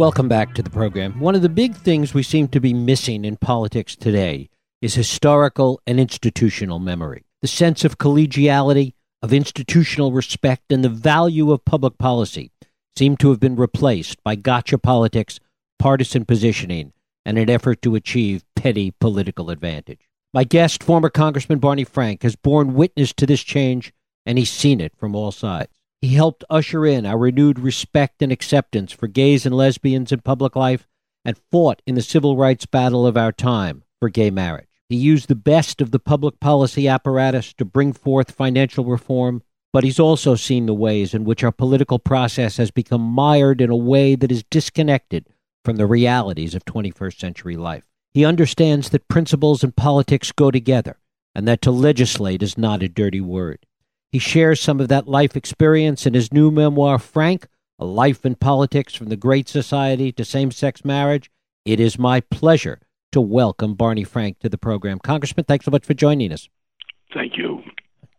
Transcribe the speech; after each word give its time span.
Welcome 0.00 0.28
back 0.28 0.54
to 0.54 0.62
the 0.62 0.70
program. 0.70 1.20
One 1.20 1.34
of 1.34 1.42
the 1.42 1.50
big 1.50 1.76
things 1.76 2.14
we 2.14 2.22
seem 2.22 2.48
to 2.48 2.58
be 2.58 2.72
missing 2.72 3.22
in 3.22 3.36
politics 3.36 3.94
today 3.94 4.48
is 4.80 4.94
historical 4.94 5.78
and 5.86 6.00
institutional 6.00 6.78
memory. 6.78 7.26
The 7.42 7.48
sense 7.48 7.84
of 7.84 7.98
collegiality, 7.98 8.94
of 9.20 9.34
institutional 9.34 10.10
respect, 10.12 10.72
and 10.72 10.82
the 10.82 10.88
value 10.88 11.52
of 11.52 11.66
public 11.66 11.98
policy 11.98 12.50
seem 12.96 13.18
to 13.18 13.28
have 13.28 13.40
been 13.40 13.56
replaced 13.56 14.24
by 14.24 14.36
gotcha 14.36 14.78
politics, 14.78 15.38
partisan 15.78 16.24
positioning, 16.24 16.94
and 17.26 17.36
an 17.36 17.50
effort 17.50 17.82
to 17.82 17.94
achieve 17.94 18.42
petty 18.56 18.94
political 19.00 19.50
advantage. 19.50 20.08
My 20.32 20.44
guest, 20.44 20.82
former 20.82 21.10
Congressman 21.10 21.58
Barney 21.58 21.84
Frank, 21.84 22.22
has 22.22 22.36
borne 22.36 22.72
witness 22.72 23.12
to 23.12 23.26
this 23.26 23.42
change, 23.42 23.92
and 24.24 24.38
he's 24.38 24.48
seen 24.48 24.80
it 24.80 24.96
from 24.96 25.14
all 25.14 25.30
sides. 25.30 25.79
He 26.00 26.14
helped 26.14 26.44
usher 26.48 26.86
in 26.86 27.04
our 27.04 27.18
renewed 27.18 27.58
respect 27.58 28.22
and 28.22 28.32
acceptance 28.32 28.90
for 28.90 29.06
gays 29.06 29.44
and 29.44 29.54
lesbians 29.54 30.12
in 30.12 30.20
public 30.20 30.56
life 30.56 30.88
and 31.26 31.36
fought 31.52 31.82
in 31.86 31.94
the 31.94 32.02
civil 32.02 32.38
rights 32.38 32.64
battle 32.64 33.06
of 33.06 33.18
our 33.18 33.32
time 33.32 33.84
for 34.00 34.08
gay 34.08 34.30
marriage. 34.30 34.66
He 34.88 34.96
used 34.96 35.28
the 35.28 35.34
best 35.34 35.82
of 35.82 35.90
the 35.90 35.98
public 35.98 36.40
policy 36.40 36.88
apparatus 36.88 37.52
to 37.54 37.66
bring 37.66 37.92
forth 37.92 38.30
financial 38.30 38.86
reform, 38.86 39.42
but 39.74 39.84
he's 39.84 40.00
also 40.00 40.34
seen 40.34 40.64
the 40.64 40.74
ways 40.74 41.12
in 41.12 41.24
which 41.24 41.44
our 41.44 41.52
political 41.52 41.98
process 41.98 42.56
has 42.56 42.70
become 42.70 43.02
mired 43.02 43.60
in 43.60 43.68
a 43.68 43.76
way 43.76 44.14
that 44.14 44.32
is 44.32 44.42
disconnected 44.50 45.26
from 45.66 45.76
the 45.76 45.86
realities 45.86 46.54
of 46.54 46.64
21st 46.64 47.20
century 47.20 47.56
life. 47.56 47.84
He 48.14 48.24
understands 48.24 48.88
that 48.88 49.06
principles 49.06 49.62
and 49.62 49.76
politics 49.76 50.32
go 50.32 50.50
together 50.50 50.98
and 51.34 51.46
that 51.46 51.60
to 51.62 51.70
legislate 51.70 52.42
is 52.42 52.58
not 52.58 52.82
a 52.82 52.88
dirty 52.88 53.20
word. 53.20 53.66
He 54.12 54.18
shares 54.18 54.60
some 54.60 54.80
of 54.80 54.88
that 54.88 55.06
life 55.06 55.36
experience 55.36 56.04
in 56.04 56.14
his 56.14 56.32
new 56.32 56.50
memoir, 56.50 56.98
Frank 56.98 57.46
A 57.78 57.84
Life 57.84 58.26
in 58.26 58.34
Politics 58.34 58.92
from 58.92 59.08
the 59.08 59.16
Great 59.16 59.48
Society 59.48 60.10
to 60.12 60.24
Same 60.24 60.50
Sex 60.50 60.84
Marriage. 60.84 61.30
It 61.64 61.78
is 61.78 61.96
my 61.96 62.20
pleasure 62.20 62.80
to 63.12 63.20
welcome 63.20 63.74
Barney 63.74 64.02
Frank 64.02 64.40
to 64.40 64.48
the 64.48 64.58
program. 64.58 64.98
Congressman, 64.98 65.44
thanks 65.44 65.64
so 65.64 65.70
much 65.70 65.86
for 65.86 65.94
joining 65.94 66.32
us. 66.32 66.48
Thank 67.14 67.36
you. 67.36 67.62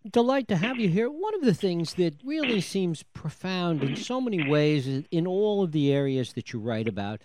Delight 0.10 0.48
to 0.48 0.56
have 0.56 0.80
you 0.80 0.88
here. 0.88 1.10
One 1.10 1.36
of 1.36 1.42
the 1.42 1.54
things 1.54 1.96
that 1.96 2.16
really 2.24 2.62
seems 2.62 3.04
profound 3.04 3.84
in 3.84 3.98
so 3.98 4.22
many 4.22 4.50
ways 4.50 4.88
in 5.12 5.28
all 5.28 5.62
of 5.62 5.74
the 5.74 5.92
areas 5.92 6.32
that 6.34 6.54
you 6.54 6.60
write 6.60 6.88
about 6.88 7.22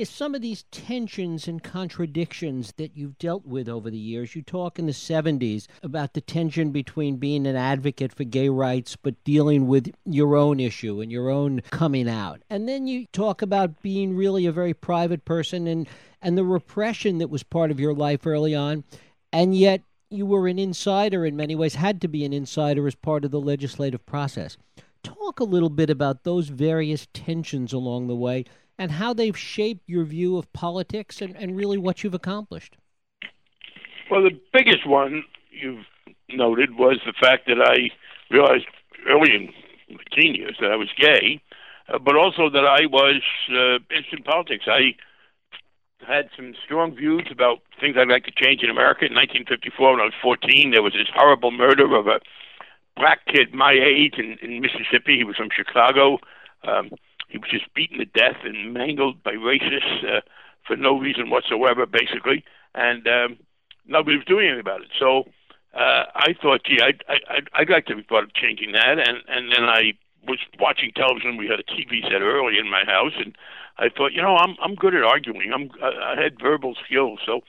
is 0.00 0.08
some 0.08 0.34
of 0.34 0.40
these 0.40 0.64
tensions 0.70 1.46
and 1.46 1.62
contradictions 1.62 2.72
that 2.78 2.96
you've 2.96 3.18
dealt 3.18 3.44
with 3.44 3.68
over 3.68 3.90
the 3.90 3.98
years. 3.98 4.34
You 4.34 4.40
talk 4.40 4.78
in 4.78 4.86
the 4.86 4.92
70s 4.92 5.66
about 5.82 6.14
the 6.14 6.22
tension 6.22 6.70
between 6.70 7.16
being 7.16 7.46
an 7.46 7.54
advocate 7.54 8.14
for 8.14 8.24
gay 8.24 8.48
rights 8.48 8.96
but 8.96 9.22
dealing 9.24 9.66
with 9.66 9.92
your 10.06 10.36
own 10.36 10.58
issue 10.58 11.02
and 11.02 11.12
your 11.12 11.28
own 11.28 11.60
coming 11.70 12.08
out. 12.08 12.40
And 12.48 12.66
then 12.66 12.86
you 12.86 13.06
talk 13.12 13.42
about 13.42 13.82
being 13.82 14.16
really 14.16 14.46
a 14.46 14.52
very 14.52 14.72
private 14.72 15.26
person 15.26 15.66
and 15.66 15.86
and 16.22 16.36
the 16.36 16.44
repression 16.44 17.18
that 17.18 17.28
was 17.28 17.42
part 17.42 17.70
of 17.70 17.78
your 17.78 17.94
life 17.94 18.26
early 18.26 18.54
on. 18.54 18.84
And 19.32 19.54
yet 19.54 19.82
you 20.08 20.24
were 20.24 20.48
an 20.48 20.58
insider 20.58 21.26
in 21.26 21.36
many 21.36 21.54
ways, 21.54 21.74
had 21.74 22.00
to 22.00 22.08
be 22.08 22.24
an 22.24 22.32
insider 22.32 22.86
as 22.86 22.94
part 22.94 23.24
of 23.24 23.30
the 23.30 23.40
legislative 23.40 24.04
process. 24.06 24.56
Talk 25.02 25.40
a 25.40 25.44
little 25.44 25.70
bit 25.70 25.90
about 25.90 26.24
those 26.24 26.48
various 26.48 27.06
tensions 27.12 27.74
along 27.74 28.06
the 28.06 28.16
way 28.16 28.46
and 28.80 28.90
how 28.90 29.12
they've 29.12 29.36
shaped 29.36 29.86
your 29.86 30.04
view 30.04 30.38
of 30.38 30.50
politics 30.54 31.20
and, 31.20 31.36
and 31.36 31.54
really 31.54 31.76
what 31.76 32.02
you've 32.02 32.14
accomplished. 32.14 32.78
Well, 34.10 34.22
the 34.22 34.40
biggest 34.54 34.86
one 34.86 35.22
you've 35.50 35.84
noted 36.30 36.78
was 36.78 36.98
the 37.04 37.12
fact 37.12 37.46
that 37.46 37.60
I 37.60 37.90
realized 38.34 38.64
early 39.06 39.34
in 39.34 39.52
my 39.94 40.02
teen 40.16 40.34
years 40.34 40.56
that 40.62 40.72
I 40.72 40.76
was 40.76 40.88
gay, 40.98 41.42
uh, 41.92 41.98
but 41.98 42.16
also 42.16 42.48
that 42.48 42.64
I 42.64 42.86
was 42.86 43.20
uh, 43.50 43.84
interested 43.94 44.20
in 44.20 44.24
politics. 44.24 44.64
I 44.66 44.96
had 46.08 46.30
some 46.34 46.54
strong 46.64 46.96
views 46.96 47.28
about 47.30 47.58
things 47.78 47.96
I'd 47.98 48.08
like 48.08 48.24
to 48.24 48.32
change 48.32 48.62
in 48.62 48.70
America. 48.70 49.04
In 49.04 49.12
1954, 49.12 49.90
when 49.92 50.00
I 50.00 50.04
was 50.04 50.14
14, 50.22 50.70
there 50.70 50.82
was 50.82 50.94
this 50.94 51.12
horrible 51.14 51.50
murder 51.50 51.84
of 51.94 52.06
a 52.06 52.20
black 52.96 53.26
kid 53.26 53.52
my 53.52 53.72
age 53.72 54.14
in, 54.16 54.38
in 54.40 54.62
Mississippi. 54.62 55.18
He 55.18 55.24
was 55.24 55.36
from 55.36 55.50
Chicago. 55.54 56.18
Um, 56.66 56.90
he 57.30 57.38
was 57.38 57.48
just 57.50 57.72
beaten 57.74 57.98
to 57.98 58.04
death 58.04 58.36
and 58.44 58.74
mangled 58.74 59.22
by 59.22 59.32
racists 59.32 60.04
uh, 60.04 60.20
for 60.66 60.76
no 60.76 60.98
reason 60.98 61.30
whatsoever, 61.30 61.86
basically, 61.86 62.44
and 62.74 63.06
um, 63.06 63.38
nobody 63.86 64.16
was 64.16 64.26
doing 64.26 64.46
anything 64.46 64.60
about 64.60 64.82
it. 64.82 64.88
So 64.98 65.24
uh, 65.74 66.04
I 66.14 66.34
thought, 66.42 66.64
gee, 66.64 66.80
I'd, 66.82 67.04
I'd, 67.08 67.48
I'd 67.54 67.70
like 67.70 67.86
to 67.86 67.96
be 67.96 68.02
part 68.02 68.24
of 68.24 68.34
changing 68.34 68.72
that, 68.72 68.98
and 68.98 69.18
and 69.28 69.52
then 69.52 69.64
I 69.64 69.92
was 70.26 70.38
watching 70.58 70.92
television. 70.94 71.36
We 71.36 71.48
had 71.48 71.60
a 71.60 71.64
TV 71.64 72.02
set 72.02 72.20
early 72.20 72.58
in 72.58 72.68
my 72.68 72.84
house, 72.84 73.14
and 73.16 73.36
I 73.78 73.88
thought, 73.88 74.12
you 74.12 74.22
know, 74.22 74.36
I'm 74.36 74.56
I'm 74.62 74.74
good 74.74 74.94
at 74.94 75.04
arguing. 75.04 75.52
I'm 75.54 75.70
I 75.82 76.20
had 76.20 76.40
verbal 76.40 76.74
skills, 76.84 77.20
so 77.24 77.40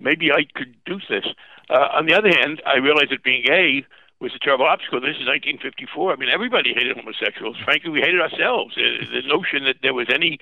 maybe 0.00 0.32
I 0.32 0.46
could 0.54 0.74
do 0.84 0.98
this. 1.08 1.26
Uh, 1.70 1.88
on 1.92 2.06
the 2.06 2.14
other 2.14 2.30
hand, 2.30 2.62
I 2.66 2.78
realized 2.78 3.10
that 3.10 3.22
being 3.22 3.44
gay 3.44 3.84
was 4.20 4.34
a 4.34 4.38
terrible 4.38 4.66
obstacle. 4.66 5.00
This 5.00 5.16
is 5.16 5.26
1954. 5.26 6.12
I 6.12 6.16
mean, 6.16 6.28
everybody 6.28 6.74
hated 6.74 6.96
homosexuals. 6.96 7.56
Frankly, 7.64 7.90
we 7.90 8.00
hated 8.00 8.20
ourselves. 8.20 8.74
The, 8.74 9.22
notion 9.26 9.64
that 9.64 9.76
there 9.82 9.94
was 9.94 10.08
any 10.12 10.38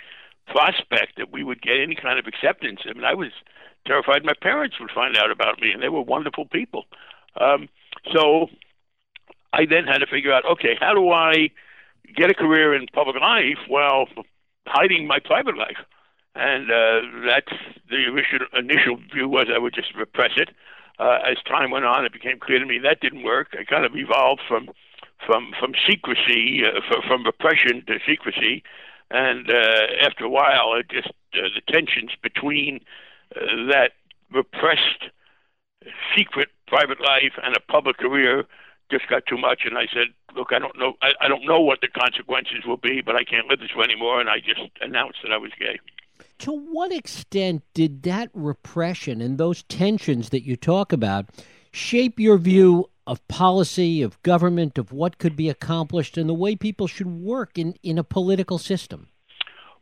prospect 0.47 1.17
that 1.19 1.33
we 1.33 1.43
would 1.43 1.61
get 1.61 1.77
any 1.81 1.95
kind 1.95 2.19
of 2.19 2.27
acceptance. 2.27 2.81
I 2.89 2.95
mean, 2.95 3.05
I 3.05 3.15
was 3.15 3.33
terrified 3.87 4.25
my 4.25 4.35
parents 4.41 4.77
would 4.81 4.91
find 4.91 5.17
out 5.17 5.31
about 5.31 5.61
me, 5.61 5.73
and 5.73 5.83
they 5.83 5.89
were 5.89 6.03
wonderful 6.03 6.47
people. 6.47 6.85
Um, 7.41 7.69
so 8.13 8.49
I 9.53 9.67
then 9.67 9.85
had 9.85 9.99
to 9.99 10.07
figure 10.07 10.33
out, 10.33 10.45
okay, 10.45 10.77
how 10.81 10.95
do 10.95 11.11
I 11.11 11.51
get 12.15 12.31
a 12.31 12.35
career 12.35 12.75
in 12.75 12.87
public 12.93 13.17
life 13.21 13.59
while 13.69 14.07
hiding 14.67 15.07
my 15.07 15.19
private 15.19 15.57
life? 15.57 15.79
And 16.35 16.71
uh, 16.71 17.01
that's 17.27 17.53
the 17.91 18.07
initial, 18.09 18.47
initial 18.53 18.97
view 19.13 19.29
was 19.29 19.47
I 19.53 19.59
would 19.59 19.75
just 19.75 19.95
repress 19.95 20.33
it 20.37 20.51
uh, 20.99 21.19
as 21.27 21.37
time 21.47 21.71
went 21.71 21.85
on, 21.85 22.05
it 22.05 22.13
became 22.13 22.39
clear 22.39 22.59
to 22.59 22.67
me 22.67 22.79
that 22.79 23.01
didn't 23.01 23.23
work. 23.23 23.49
I 23.59 23.65
kind 23.65 23.85
of 23.85 23.95
evolved 23.95 24.43
from 24.49 24.71
from 25.25 25.53
from 25.59 25.73
secrecy, 25.89 26.63
uh, 26.65 26.81
from 27.07 27.25
repression 27.25 27.85
to 27.87 27.99
secrecy, 28.07 28.63
and 29.11 29.51
uh, 29.51 29.87
after 30.01 30.25
a 30.25 30.31
while, 30.31 30.75
it 30.75 30.89
just 30.89 31.09
uh, 31.35 31.49
the 31.55 31.61
tensions 31.73 32.13
between 32.23 32.81
uh, 33.35 33.41
that 33.71 33.93
repressed, 34.33 35.11
secret 36.17 36.49
private 36.67 37.01
life 37.01 37.33
and 37.43 37.57
a 37.57 37.61
public 37.61 37.99
career 37.99 38.45
just 38.91 39.09
got 39.09 39.27
too 39.27 39.39
much. 39.39 39.63
And 39.65 39.77
I 39.77 39.87
said, 39.93 40.09
"Look, 40.35 40.53
I 40.53 40.59
don't 40.59 40.79
know. 40.79 40.95
I, 41.03 41.13
I 41.21 41.29
don't 41.29 41.45
know 41.45 41.61
what 41.61 41.81
the 41.81 41.89
consequences 41.89 42.65
will 42.67 42.77
be, 42.79 43.01
but 43.01 43.17
I 43.17 43.25
can't 43.25 43.49
live 43.49 43.61
this 43.61 43.75
way 43.75 43.85
anymore." 43.85 44.21
And 44.21 44.31
I 44.31 44.39
just 44.39 44.71
announced 44.81 45.19
that 45.23 45.33
I 45.33 45.39
was 45.39 45.53
gay 45.59 45.79
to 46.39 46.53
what 46.53 46.93
extent 46.93 47.63
did 47.75 48.03
that 48.03 48.31
repression 48.35 49.21
and 49.21 49.39
those 49.39 49.63
tensions 49.65 50.31
that 50.31 50.45
you 50.45 50.57
talk 50.57 50.93
about 50.93 51.27
shape 51.73 52.19
your 52.19 52.39
view 52.39 52.89
of 53.07 53.27
policy, 53.29 54.03
of 54.03 54.21
government, 54.23 54.79
of 54.79 54.93
what 54.93 55.19
could 55.19 55.37
be 55.37 55.49
accomplished, 55.49 56.17
and 56.19 56.29
the 56.29 56.35
way 56.35 56.57
people 56.57 56.87
should 56.87 57.07
work 57.07 57.57
in, 57.59 57.75
in 57.83 57.99
a 57.99 58.05
political 58.05 58.59
system? 58.59 59.09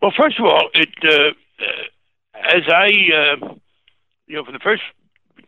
Well, 0.03 0.13
first 0.17 0.39
of 0.39 0.45
all, 0.45 0.69
it 0.75 0.91
uh, 1.03 1.31
uh, 1.65 2.55
as 2.57 2.63
I, 2.69 2.89
uh, 2.89 3.55
you 4.27 4.37
know, 4.37 4.45
for 4.45 4.53
the 4.53 4.59
first 4.63 4.83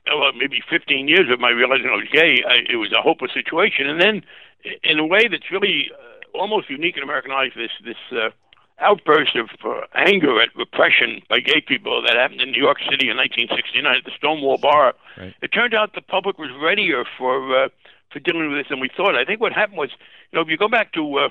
well, 0.07 0.33
maybe 0.33 0.63
15 0.71 1.09
years 1.09 1.27
of 1.33 1.41
my 1.41 1.51
realizing 1.51 1.87
I 1.87 1.97
was 1.97 2.09
gay, 2.13 2.43
I, 2.47 2.59
it 2.71 2.77
was 2.77 2.93
a 2.93 3.03
hopeless 3.03 3.33
situation, 3.35 3.89
and 3.89 4.01
then 4.01 4.23
in 4.85 4.99
a 4.99 5.07
way 5.07 5.29
that's 5.29 5.51
really 5.51 5.91
uh, 5.93 6.39
almost 6.39 6.71
unique 6.71 6.97
in 6.97 7.03
American 7.03 7.33
life, 7.33 7.53
this 7.57 7.71
this 7.85 7.97
uh, 8.13 8.31
outburst 8.79 9.37
of 9.37 9.49
uh, 9.65 9.81
anger 9.95 10.41
at 10.41 10.55
repression 10.55 11.23
by 11.29 11.41
gay 11.41 11.61
people 11.61 12.03
that 12.03 12.15
happened 12.15 12.41
in 12.41 12.51
New 12.51 12.63
York 12.63 12.79
City 12.91 13.09
in 13.09 13.17
1969 13.17 13.97
at 13.97 14.05
the 14.05 14.11
Stonewall 14.17 14.59
Bar. 14.59 14.95
Right. 15.17 15.35
It 15.41 15.49
turned 15.49 15.75
out 15.75 15.95
the 15.95 16.03
public 16.03 16.39
was 16.39 16.51
readier 16.61 17.05
for 17.17 17.65
uh, 17.65 17.69
for 18.13 18.21
dealing 18.21 18.51
with 18.51 18.59
this 18.59 18.69
than 18.69 18.81
we 18.81 18.91
thought. 18.95 19.17
I 19.17 19.25
think 19.25 19.41
what 19.41 19.53
happened 19.53 19.79
was, 19.79 19.91
you 20.31 20.37
know, 20.37 20.43
if 20.43 20.49
you 20.49 20.57
go 20.57 20.69
back 20.69 20.93
to 20.93 21.19
uh, 21.19 21.29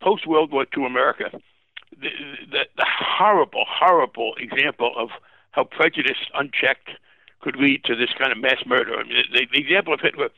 post 0.00 0.26
World 0.26 0.52
War 0.52 0.66
II 0.76 0.84
America, 0.84 1.30
the, 1.90 2.10
the, 2.50 2.66
the 2.76 2.86
horrible, 2.86 3.64
horrible 3.66 4.34
example 4.38 4.92
of 4.96 5.10
how 5.52 5.64
prejudice 5.64 6.18
unchecked 6.34 6.90
could 7.40 7.56
lead 7.56 7.84
to 7.84 7.96
this 7.96 8.10
kind 8.18 8.32
of 8.32 8.38
mass 8.38 8.62
murder. 8.66 8.94
I 8.94 9.04
mean, 9.04 9.24
the, 9.32 9.46
the 9.50 9.58
example 9.58 9.94
of 9.94 10.00
Hitler. 10.00 10.30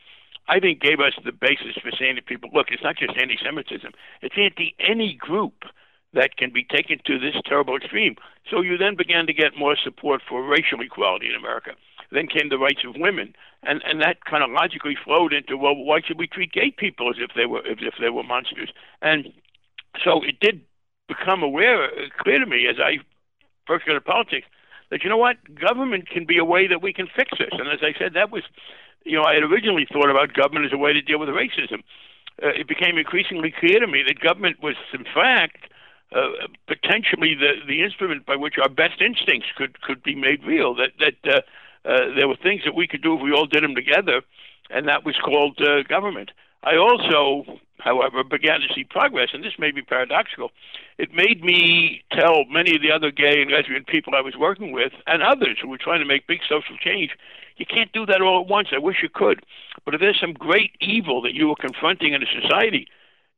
I 0.47 0.59
think 0.59 0.81
gave 0.81 0.99
us 0.99 1.13
the 1.23 1.31
basis 1.31 1.77
for 1.79 1.91
saying 1.91 2.15
to 2.15 2.23
people, 2.23 2.49
look, 2.51 2.71
it's 2.71 2.81
not 2.81 2.97
just 2.97 3.15
anti-Semitism; 3.15 3.91
it's 4.23 4.35
anti 4.35 4.73
any 4.79 5.13
group 5.13 5.53
that 6.13 6.37
can 6.37 6.51
be 6.51 6.63
taken 6.63 6.99
to 7.05 7.19
this 7.19 7.35
terrible 7.45 7.75
extreme. 7.75 8.15
So 8.49 8.61
you 8.61 8.77
then 8.77 8.95
began 8.95 9.27
to 9.27 9.33
get 9.33 9.57
more 9.57 9.75
support 9.81 10.21
for 10.27 10.43
racial 10.43 10.81
equality 10.81 11.29
in 11.29 11.35
America. 11.35 11.71
Then 12.11 12.27
came 12.27 12.49
the 12.49 12.57
rights 12.57 12.81
of 12.87 12.95
women, 12.97 13.35
and 13.61 13.83
and 13.85 14.01
that 14.01 14.25
kind 14.25 14.43
of 14.43 14.49
logically 14.49 14.97
flowed 15.03 15.31
into 15.31 15.57
well, 15.57 15.75
why 15.75 16.01
should 16.01 16.17
we 16.17 16.25
treat 16.25 16.51
gay 16.51 16.71
people 16.75 17.09
as 17.09 17.17
if 17.19 17.31
they 17.35 17.45
were 17.45 17.59
as 17.59 17.77
if 17.81 17.93
they 18.01 18.09
were 18.09 18.23
monsters? 18.23 18.71
And 19.01 19.31
so 20.03 20.23
it 20.23 20.39
did 20.39 20.61
become 21.07 21.43
aware 21.43 21.89
clear 22.17 22.39
to 22.39 22.45
me 22.47 22.65
as 22.67 22.77
I 22.79 22.97
first 23.67 23.85
got 23.85 23.93
into 23.93 24.01
politics 24.01 24.47
that 24.89 25.03
you 25.03 25.09
know 25.09 25.17
what 25.17 25.37
government 25.53 26.09
can 26.09 26.25
be 26.25 26.39
a 26.39 26.45
way 26.45 26.67
that 26.67 26.81
we 26.81 26.93
can 26.93 27.07
fix 27.15 27.31
this. 27.37 27.49
And 27.51 27.67
as 27.69 27.79
I 27.83 27.93
said, 27.97 28.13
that 28.15 28.31
was 28.31 28.41
you 29.05 29.15
know 29.15 29.23
I 29.23 29.35
had 29.35 29.43
originally 29.43 29.85
thought 29.85 30.09
about 30.09 30.33
government 30.33 30.65
as 30.65 30.73
a 30.73 30.77
way 30.77 30.93
to 30.93 31.01
deal 31.01 31.19
with 31.19 31.29
racism. 31.29 31.83
Uh, 32.41 32.49
it 32.57 32.67
became 32.67 32.97
increasingly 32.97 33.53
clear 33.59 33.79
to 33.79 33.87
me 33.87 34.01
that 34.07 34.19
government 34.19 34.63
was 34.63 34.75
in 34.93 35.03
fact 35.03 35.68
uh, 36.15 36.47
potentially 36.67 37.35
the 37.35 37.53
the 37.67 37.83
instrument 37.83 38.25
by 38.25 38.35
which 38.35 38.55
our 38.61 38.69
best 38.69 39.01
instincts 39.01 39.49
could 39.55 39.81
could 39.81 40.01
be 40.03 40.15
made 40.15 40.43
real. 40.43 40.75
That 40.75 40.91
that 40.99 41.33
uh, 41.33 41.41
uh, 41.87 42.15
there 42.15 42.27
were 42.27 42.35
things 42.35 42.61
that 42.65 42.75
we 42.75 42.87
could 42.87 43.01
do 43.01 43.15
if 43.15 43.21
we 43.21 43.31
all 43.31 43.45
did 43.45 43.63
them 43.63 43.75
together, 43.75 44.21
and 44.69 44.87
that 44.87 45.05
was 45.05 45.15
called 45.23 45.59
uh, 45.61 45.83
government. 45.83 46.31
I 46.61 46.75
also, 46.75 47.59
however, 47.79 48.23
began 48.23 48.59
to 48.59 48.67
see 48.75 48.83
progress, 48.83 49.29
and 49.33 49.43
this 49.43 49.53
may 49.57 49.71
be 49.71 49.81
paradoxical. 49.81 50.51
It 50.97 51.13
made 51.13 51.41
me 51.41 52.03
tell 52.11 52.43
many 52.45 52.75
of 52.75 52.81
the 52.81 52.91
other 52.91 53.11
gay 53.11 53.41
and 53.41 53.49
lesbian 53.49 53.85
people 53.85 54.13
I 54.13 54.21
was 54.21 54.35
working 54.35 54.73
with, 54.73 54.91
and 55.07 55.23
others 55.23 55.57
who 55.61 55.69
were 55.69 55.77
trying 55.77 55.99
to 55.99 56.05
make 56.05 56.27
big 56.27 56.41
social 56.49 56.75
change, 56.77 57.11
you 57.55 57.65
can't 57.65 57.91
do 57.93 58.05
that 58.07 58.21
all 58.21 58.41
at 58.41 58.47
once. 58.47 58.69
I 58.73 58.77
wish 58.79 58.97
you 59.01 59.09
could. 59.09 59.45
But 59.85 59.93
if 59.93 60.01
there's 60.01 60.19
some 60.19 60.33
great 60.33 60.71
evil 60.81 61.21
that 61.21 61.33
you 61.33 61.49
are 61.51 61.55
confronting 61.55 62.13
in 62.13 62.23
a 62.23 62.41
society, 62.41 62.87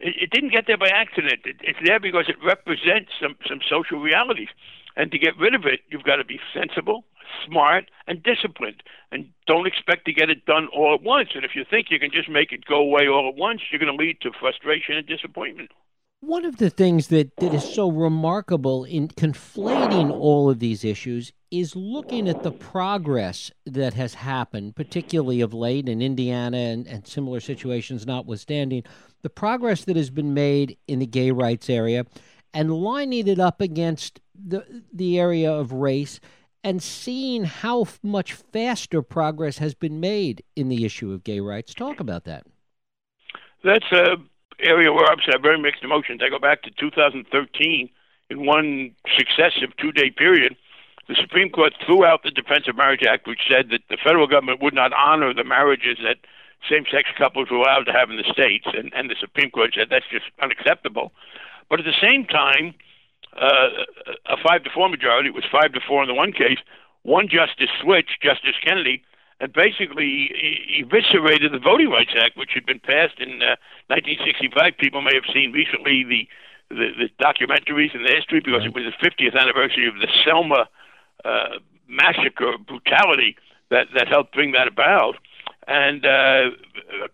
it, 0.02 0.16
it 0.24 0.30
didn't 0.32 0.52
get 0.52 0.66
there 0.68 0.78
by 0.78 0.90
accident. 0.90 1.42
It, 1.46 1.58
it's 1.62 1.80
there 1.86 2.00
because 2.00 2.26
it 2.28 2.36
represents 2.44 3.12
some, 3.22 3.36
some 3.48 3.60
social 3.70 4.00
realities. 4.00 4.50
And 4.96 5.12
to 5.12 5.18
get 5.18 5.38
rid 5.38 5.56
of 5.56 5.66
it, 5.66 5.82
you've 5.90 6.04
got 6.04 6.18
to 6.18 6.26
be 6.26 6.40
sensible, 6.54 7.06
smart, 7.48 7.86
and 8.08 8.22
disciplined. 8.22 8.84
And 9.12 9.30
don't 9.48 9.68
expect 9.68 10.06
to 10.06 10.14
get 10.14 10.30
it 10.30 10.46
done 10.46 10.68
all 10.76 10.94
at 10.94 11.02
once. 11.02 11.30
And 11.34 11.46
if 11.46 11.52
you 11.56 11.64
think 11.70 11.88
you 11.90 12.00
can 12.00 12.12
just 12.12 12.30
make 12.30 12.52
it 12.52 12.66
go 12.66 12.78
away 12.78 13.08
all 13.08 13.30
at 13.30 13.36
once, 13.36 13.62
you're 13.72 13.80
going 13.80 13.96
to 13.96 14.04
lead 14.04 14.20
to 14.22 14.32
frustration 14.38 14.98
and 14.98 15.08
disappointment. 15.08 15.72
One 16.20 16.46
of 16.46 16.58
the 16.58 16.70
things 16.70 17.08
that, 17.08 17.36
that 17.38 17.54
is 17.54 17.74
so 17.74 17.90
remarkable 17.90 18.84
in 18.84 19.08
conflating 19.08 20.12
all 20.12 20.50
of 20.50 20.60
these 20.60 20.84
issues 20.84 21.32
is 21.52 21.76
looking 21.76 22.30
at 22.30 22.44
the 22.44 22.52
progress 22.52 23.52
that 23.66 23.94
has 23.94 24.14
happened, 24.14 24.76
particularly 24.76 25.42
of 25.42 25.54
late 25.54 25.90
in 25.90 26.02
Indiana 26.02 26.58
and, 26.58 26.88
and 26.88 27.06
similar 27.06 27.42
situations 27.42 28.08
notwithstanding, 28.08 28.84
the 29.22 29.30
progress 29.30 29.84
that 29.84 29.98
has 29.98 30.10
been 30.10 30.34
made 30.34 30.78
in 30.88 31.00
the 31.00 31.06
gay 31.06 31.30
rights 31.30 31.70
area 31.70 32.06
and 32.54 32.74
lining 32.74 33.28
it 33.28 33.40
up 33.40 33.62
against 33.62 34.20
the 34.34 34.84
the 34.94 35.20
area 35.20 35.52
of 35.52 35.72
race 35.72 36.20
and 36.64 36.82
seeing 36.82 37.44
how 37.44 37.86
much 38.04 38.34
faster 38.34 39.02
progress 39.02 39.58
has 39.58 39.74
been 39.74 40.00
made 40.00 40.44
in 40.56 40.70
the 40.70 40.86
issue 40.86 41.12
of 41.12 41.24
gay 41.24 41.40
rights. 41.40 41.74
Talk 41.74 42.00
about 42.00 42.24
that. 42.26 42.46
That's 43.64 43.92
a 43.92 44.18
area 44.60 44.92
where 44.92 45.10
I've 45.10 45.20
had 45.26 45.42
very 45.42 45.60
mixed 45.60 45.84
emotions. 45.84 46.22
I 46.24 46.30
go 46.30 46.40
back 46.40 46.62
to 46.64 46.72
2013. 46.80 47.90
In 48.30 48.46
one 48.46 48.96
successive 49.18 49.76
two-day 49.78 50.12
period, 50.12 50.56
the 51.12 51.20
Supreme 51.20 51.50
Court 51.50 51.74
threw 51.86 52.06
out 52.06 52.24
the 52.24 52.32
Defense 52.32 52.70
of 52.70 52.78
Marriage 52.78 53.04
Act, 53.04 53.28
which 53.28 53.42
said 53.50 53.70
that 53.72 53.82
the 53.90 53.98
federal 54.02 54.28
government 54.28 54.62
would 54.62 54.74
not 54.74 54.94
honor 54.94 55.34
the 55.34 55.44
marriages 55.44 55.98
that 56.02 56.24
same-sex 56.70 57.10
couples 57.18 57.52
were 57.52 57.58
allowed 57.58 57.84
to 57.84 57.92
have 57.92 58.10
in 58.10 58.16
the 58.16 58.32
states, 58.32 58.66
and, 58.72 58.94
and 58.96 59.10
the 59.10 59.20
Supreme 59.20 59.52
Court 59.52 59.72
said 59.76 59.90
that's 59.92 60.08
just 60.10 60.24
unacceptable. 60.42 61.12
But 61.70 61.82
at 61.82 61.86
the 61.86 62.00
same 62.00 62.24
time, 62.24 62.74
uh, 63.36 63.84
a 64.26 64.38
five 64.40 64.64
to 64.64 64.70
four 64.70 64.88
majority. 64.88 65.28
It 65.28 65.36
was 65.36 65.44
five 65.52 65.74
to 65.74 65.82
four 65.86 66.02
in 66.02 66.08
the 66.08 66.16
one 66.16 66.32
case. 66.32 66.60
One 67.04 67.28
justice 67.28 67.72
switched, 67.82 68.22
Justice 68.22 68.56
Kennedy, 68.64 69.04
and 69.42 69.52
basically 69.52 70.32
eviscerated 70.80 71.52
the 71.52 71.60
Voting 71.60 71.90
Rights 71.90 72.16
Act, 72.16 72.38
which 72.38 72.52
had 72.54 72.66
been 72.66 72.80
passed 72.80 73.20
in 73.20 73.42
uh, 73.42 73.60
1965. 73.92 74.78
People 74.78 75.02
may 75.02 75.16
have 75.16 75.28
seen 75.34 75.52
recently 75.52 76.04
the, 76.08 76.28
the, 76.70 76.88
the 76.96 77.10
documentaries 77.20 77.96
and 77.96 78.06
the 78.06 78.14
history 78.16 78.40
because 78.40 78.64
it 78.64 78.74
was 78.74 78.86
the 78.88 78.96
50th 79.04 79.36
anniversary 79.36 79.88
of 79.88 79.96
the 79.96 80.08
Selma 80.24 80.70
uh, 81.26 81.60
massacre 81.88 82.58
brutality 82.58 83.36
that, 83.70 83.88
that 83.96 84.08
helped 84.08 84.34
bring 84.34 84.52
that 84.52 84.68
about, 84.68 85.16
and 85.68 86.06
uh, 86.06 86.52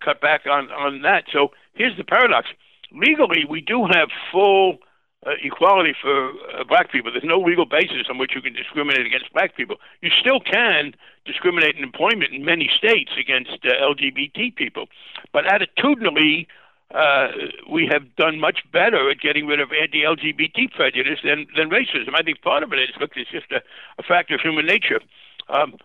cut 0.03 0.21
back 0.21 0.45
on, 0.45 0.71
on 0.71 1.01
that. 1.01 1.25
So 1.31 1.51
here's 1.73 1.97
the 1.97 2.03
paradox. 2.03 2.47
Legally, 2.91 3.45
we 3.47 3.61
do 3.61 3.85
have 3.85 4.09
full 4.31 4.79
uh, 5.25 5.31
equality 5.43 5.93
for 6.01 6.29
uh, 6.29 6.63
black 6.63 6.91
people. 6.91 7.11
There's 7.11 7.23
no 7.23 7.39
legal 7.39 7.65
basis 7.65 8.07
on 8.09 8.17
which 8.17 8.31
you 8.35 8.41
can 8.41 8.53
discriminate 8.53 9.05
against 9.05 9.31
black 9.33 9.55
people. 9.55 9.77
You 10.01 10.09
still 10.09 10.39
can 10.39 10.93
discriminate 11.25 11.75
in 11.75 11.83
employment 11.83 12.33
in 12.33 12.45
many 12.45 12.69
states 12.75 13.11
against 13.19 13.65
uh, 13.65 13.73
LGBT 13.81 14.55
people, 14.55 14.87
but 15.33 15.43
attitudinally, 15.45 16.47
uh, 16.93 17.27
we 17.69 17.87
have 17.91 18.15
done 18.15 18.39
much 18.39 18.59
better 18.71 19.09
at 19.09 19.19
getting 19.19 19.45
rid 19.45 19.59
of 19.59 19.69
anti-LGBT 19.71 20.71
prejudice 20.71 21.19
than, 21.23 21.45
than 21.55 21.69
racism. 21.69 22.15
I 22.15 22.23
think 22.23 22.41
part 22.41 22.63
of 22.63 22.71
it 22.73 22.79
is 22.79 22.89
look, 22.99 23.11
it's 23.15 23.29
just 23.29 23.51
a, 23.51 23.61
a 23.99 24.03
factor 24.03 24.35
of 24.35 24.41
human 24.41 24.65
nature. 24.65 25.01
Um, 25.49 25.75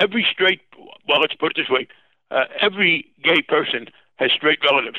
every 0.00 0.26
straight, 0.30 0.60
well, 1.08 1.20
let's 1.20 1.34
put 1.34 1.52
it 1.52 1.56
this 1.56 1.70
way: 1.70 1.86
uh, 2.30 2.44
every 2.60 3.06
gay 3.22 3.42
person 3.42 3.86
has 4.16 4.32
straight 4.32 4.58
relatives. 4.68 4.98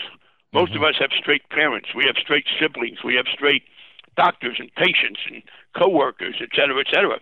Most 0.53 0.71
mm-hmm. 0.71 0.83
of 0.83 0.89
us 0.89 0.95
have 0.99 1.11
straight 1.17 1.49
parents. 1.49 1.89
We 1.95 2.05
have 2.05 2.15
straight 2.17 2.45
siblings. 2.59 3.03
We 3.03 3.15
have 3.15 3.25
straight 3.33 3.63
doctors 4.15 4.57
and 4.59 4.73
patients 4.75 5.19
and 5.27 5.41
coworkers, 5.75 6.35
et 6.39 6.49
cetera, 6.55 6.79
et 6.79 6.87
cetera. 6.93 7.19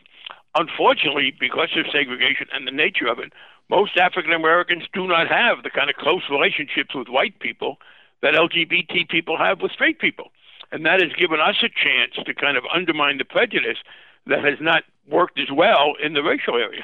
Unfortunately, 0.56 1.34
because 1.40 1.70
of 1.78 1.86
segregation 1.92 2.48
and 2.54 2.68
the 2.68 2.72
nature 2.72 3.08
of 3.08 3.20
it, 3.20 3.32
most 3.72 3.98
African 3.98 4.34
Americans 4.34 4.84
do 4.94 5.08
not 5.08 5.30
have 5.30 5.64
the 5.64 5.70
kind 5.70 5.90
of 5.90 5.96
close 5.96 6.24
relationships 6.30 6.94
with 6.94 7.08
white 7.08 7.40
people 7.40 7.78
that 8.22 8.34
LGBT 8.34 9.10
people 9.10 9.38
have 9.38 9.62
with 9.62 9.72
straight 9.72 9.98
people. 9.98 10.32
And 10.74 10.86
that 10.86 11.02
has 11.02 11.14
given 11.14 11.40
us 11.40 11.56
a 11.64 11.70
chance 11.70 12.14
to 12.26 12.34
kind 12.34 12.58
of 12.58 12.66
undermine 12.74 13.18
the 13.18 13.26
prejudice 13.26 13.78
that 14.28 14.44
has 14.44 14.60
not 14.60 14.84
worked 15.10 15.40
as 15.40 15.50
well 15.52 15.94
in 16.04 16.14
the 16.14 16.22
racial 16.22 16.56
area. 16.56 16.84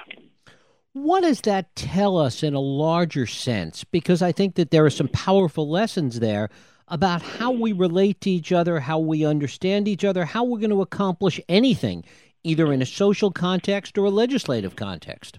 What 0.94 1.22
does 1.22 1.42
that 1.42 1.76
tell 1.76 2.18
us 2.18 2.42
in 2.42 2.54
a 2.54 2.60
larger 2.60 3.28
sense? 3.28 3.84
Because 3.84 4.22
I 4.22 4.32
think 4.32 4.56
that 4.56 4.72
there 4.72 4.86
are 4.86 4.90
some 4.90 5.10
powerful 5.10 5.70
lessons 5.70 6.22
there 6.22 6.50
about 6.88 7.22
how 7.22 7.52
we 7.52 7.74
relate 7.74 8.22
to 8.22 8.30
each 8.30 8.54
other, 8.54 8.80
how 8.80 8.98
we 8.98 9.26
understand 9.26 9.90
each 9.90 10.06
other, 10.06 10.24
how 10.24 10.46
we're 10.46 10.60
going 10.60 10.70
to 10.70 10.82
accomplish 10.82 11.40
anything, 11.50 12.06
either 12.44 12.72
in 12.72 12.82
a 12.82 12.86
social 12.86 13.30
context 13.30 13.98
or 13.98 14.06
a 14.06 14.10
legislative 14.10 14.78
context. 14.78 15.38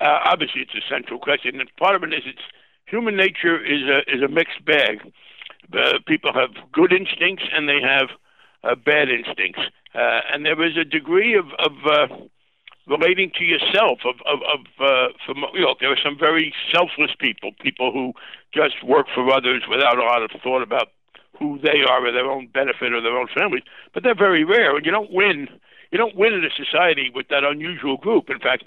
Uh, 0.00 0.18
obviously, 0.24 0.60
it's 0.62 0.74
a 0.74 0.88
central 0.88 1.18
question, 1.18 1.60
and 1.60 1.68
part 1.76 1.94
of 1.96 2.02
it 2.04 2.14
is 2.14 2.22
it's 2.24 2.46
human 2.86 3.16
nature 3.16 3.58
is 3.64 3.82
a 3.82 3.98
is 4.10 4.22
a 4.22 4.28
mixed 4.28 4.64
bag. 4.64 5.00
Uh, 5.72 5.98
people 6.06 6.32
have 6.32 6.50
good 6.72 6.92
instincts 6.92 7.44
and 7.52 7.68
they 7.68 7.80
have 7.82 8.08
uh, 8.64 8.74
bad 8.74 9.08
instincts, 9.10 9.60
uh, 9.94 10.20
and 10.32 10.46
there 10.46 10.62
is 10.64 10.76
a 10.76 10.84
degree 10.84 11.34
of 11.34 11.46
of 11.58 11.72
uh, 11.86 12.06
relating 12.86 13.30
to 13.38 13.44
yourself. 13.44 13.98
Of 14.04 14.16
of, 14.24 14.38
of 14.42 14.60
uh, 14.80 15.08
from, 15.26 15.44
you 15.52 15.62
know, 15.62 15.74
there 15.80 15.90
are 15.90 16.02
some 16.02 16.16
very 16.18 16.54
selfless 16.72 17.10
people, 17.18 17.50
people 17.60 17.92
who 17.92 18.12
just 18.54 18.82
work 18.84 19.06
for 19.14 19.28
others 19.32 19.64
without 19.68 19.98
a 19.98 20.04
lot 20.04 20.22
of 20.22 20.30
thought 20.42 20.62
about 20.62 20.88
who 21.38 21.58
they 21.62 21.82
are 21.88 22.06
or 22.06 22.12
their 22.12 22.26
own 22.26 22.48
benefit 22.48 22.92
or 22.92 23.00
their 23.00 23.16
own 23.16 23.28
families. 23.34 23.62
But 23.94 24.02
they're 24.02 24.14
very 24.14 24.44
rare, 24.44 24.76
and 24.76 24.86
you 24.86 24.92
don't 24.92 25.12
win. 25.12 25.48
You 25.90 25.98
don't 25.98 26.16
win 26.16 26.34
in 26.34 26.44
a 26.44 26.50
society 26.54 27.10
with 27.14 27.28
that 27.28 27.44
unusual 27.44 27.96
group. 27.96 28.28
In 28.28 28.38
fact, 28.38 28.64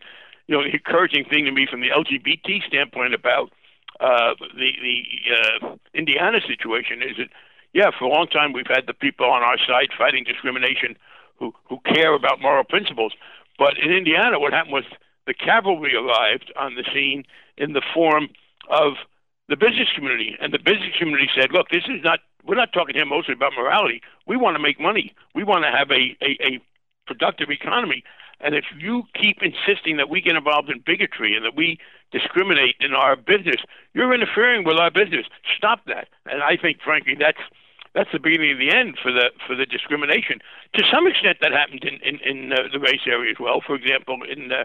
you 0.48 0.55
know, 0.55 0.63
encouraging 0.63 1.25
thing 1.25 1.45
to 1.45 1.51
me 1.51 1.67
from 1.69 1.81
the 1.81 1.89
LGBT 1.89 2.63
standpoint 2.67 3.13
about 3.13 3.51
uh, 4.00 4.33
the 4.55 4.71
the 4.81 5.03
uh, 5.36 5.75
Indiana 5.93 6.39
situation 6.45 7.01
is 7.01 7.17
that, 7.17 7.29
yeah, 7.74 7.91
for 7.98 8.05
a 8.05 8.10
long 8.10 8.27
time 8.27 8.53
we've 8.53 8.67
had 8.67 8.88
the 8.88 8.93
people 8.93 9.25
on 9.25 9.43
our 9.43 9.57
side 9.57 9.89
fighting 9.98 10.24
discrimination 10.24 10.98
who 11.38 11.53
who 11.69 11.79
care 11.86 12.13
about 12.13 12.41
moral 12.41 12.63
principles. 12.63 13.13
But 13.57 13.77
in 13.77 13.91
Indiana, 13.91 14.39
what 14.39 14.53
happened 14.53 14.74
was 14.74 14.86
the 15.27 15.33
cavalry 15.33 15.95
arrived 15.95 16.51
on 16.55 16.75
the 16.75 16.83
scene 16.93 17.24
in 17.57 17.74
the 17.74 17.81
form 17.93 18.29
of 18.69 18.93
the 19.50 19.55
business 19.55 19.89
community, 19.93 20.36
and 20.39 20.53
the 20.53 20.60
business 20.60 20.95
community 20.98 21.29
said, 21.36 21.51
"Look, 21.51 21.69
this 21.69 21.83
is 21.88 22.03
not. 22.03 22.19
We're 22.43 22.55
not 22.55 22.74
talking 22.74 22.95
here 22.95 23.05
mostly 23.05 23.33
about 23.33 23.53
morality. 23.55 24.01
We 24.25 24.36
want 24.36 24.55
to 24.55 24.63
make 24.63 24.79
money. 24.79 25.13
We 25.36 25.43
want 25.43 25.63
to 25.63 25.69
have 25.69 25.91
a, 25.91 26.17
a, 26.25 26.31
a 26.41 26.60
productive 27.05 27.51
economy. 27.51 28.03
And 28.43 28.55
if 28.55 28.65
you 28.77 29.03
keep 29.13 29.38
insisting 29.41 29.98
that 29.98 30.10
we 30.10 30.21
get 30.21 30.36
involved 30.36 30.69
in 30.69 30.79
bigotry 30.86 31.36
and 31.36 31.45
that 31.45 31.55
we 31.55 31.77
discriminate 32.12 32.75
in 32.79 32.93
our 32.93 33.15
business, 33.15 33.57
you're 33.93 34.13
interfering 34.13 34.63
with 34.63 34.77
our 34.77 34.91
business. 34.91 35.25
Stop 35.57 35.86
that. 35.86 36.07
And 36.25 36.41
I 36.41 36.57
think, 36.57 36.81
frankly, 36.83 37.15
that's 37.19 37.39
that's 37.93 38.10
the 38.13 38.19
beginning 38.19 38.53
of 38.53 38.57
the 38.57 38.71
end 38.71 38.98
for 39.01 39.12
the 39.12 39.31
for 39.45 39.55
the 39.55 39.65
discrimination. 39.65 40.39
To 40.75 40.83
some 40.91 41.07
extent, 41.07 41.38
that 41.41 41.51
happened 41.51 41.83
in 41.83 42.00
in, 42.01 42.19
in 42.21 42.53
uh, 42.53 42.67
the 42.71 42.79
race 42.79 43.05
area 43.05 43.31
as 43.31 43.39
well. 43.39 43.62
For 43.65 43.75
example, 43.75 44.19
in 44.24 44.51
uh, 44.51 44.63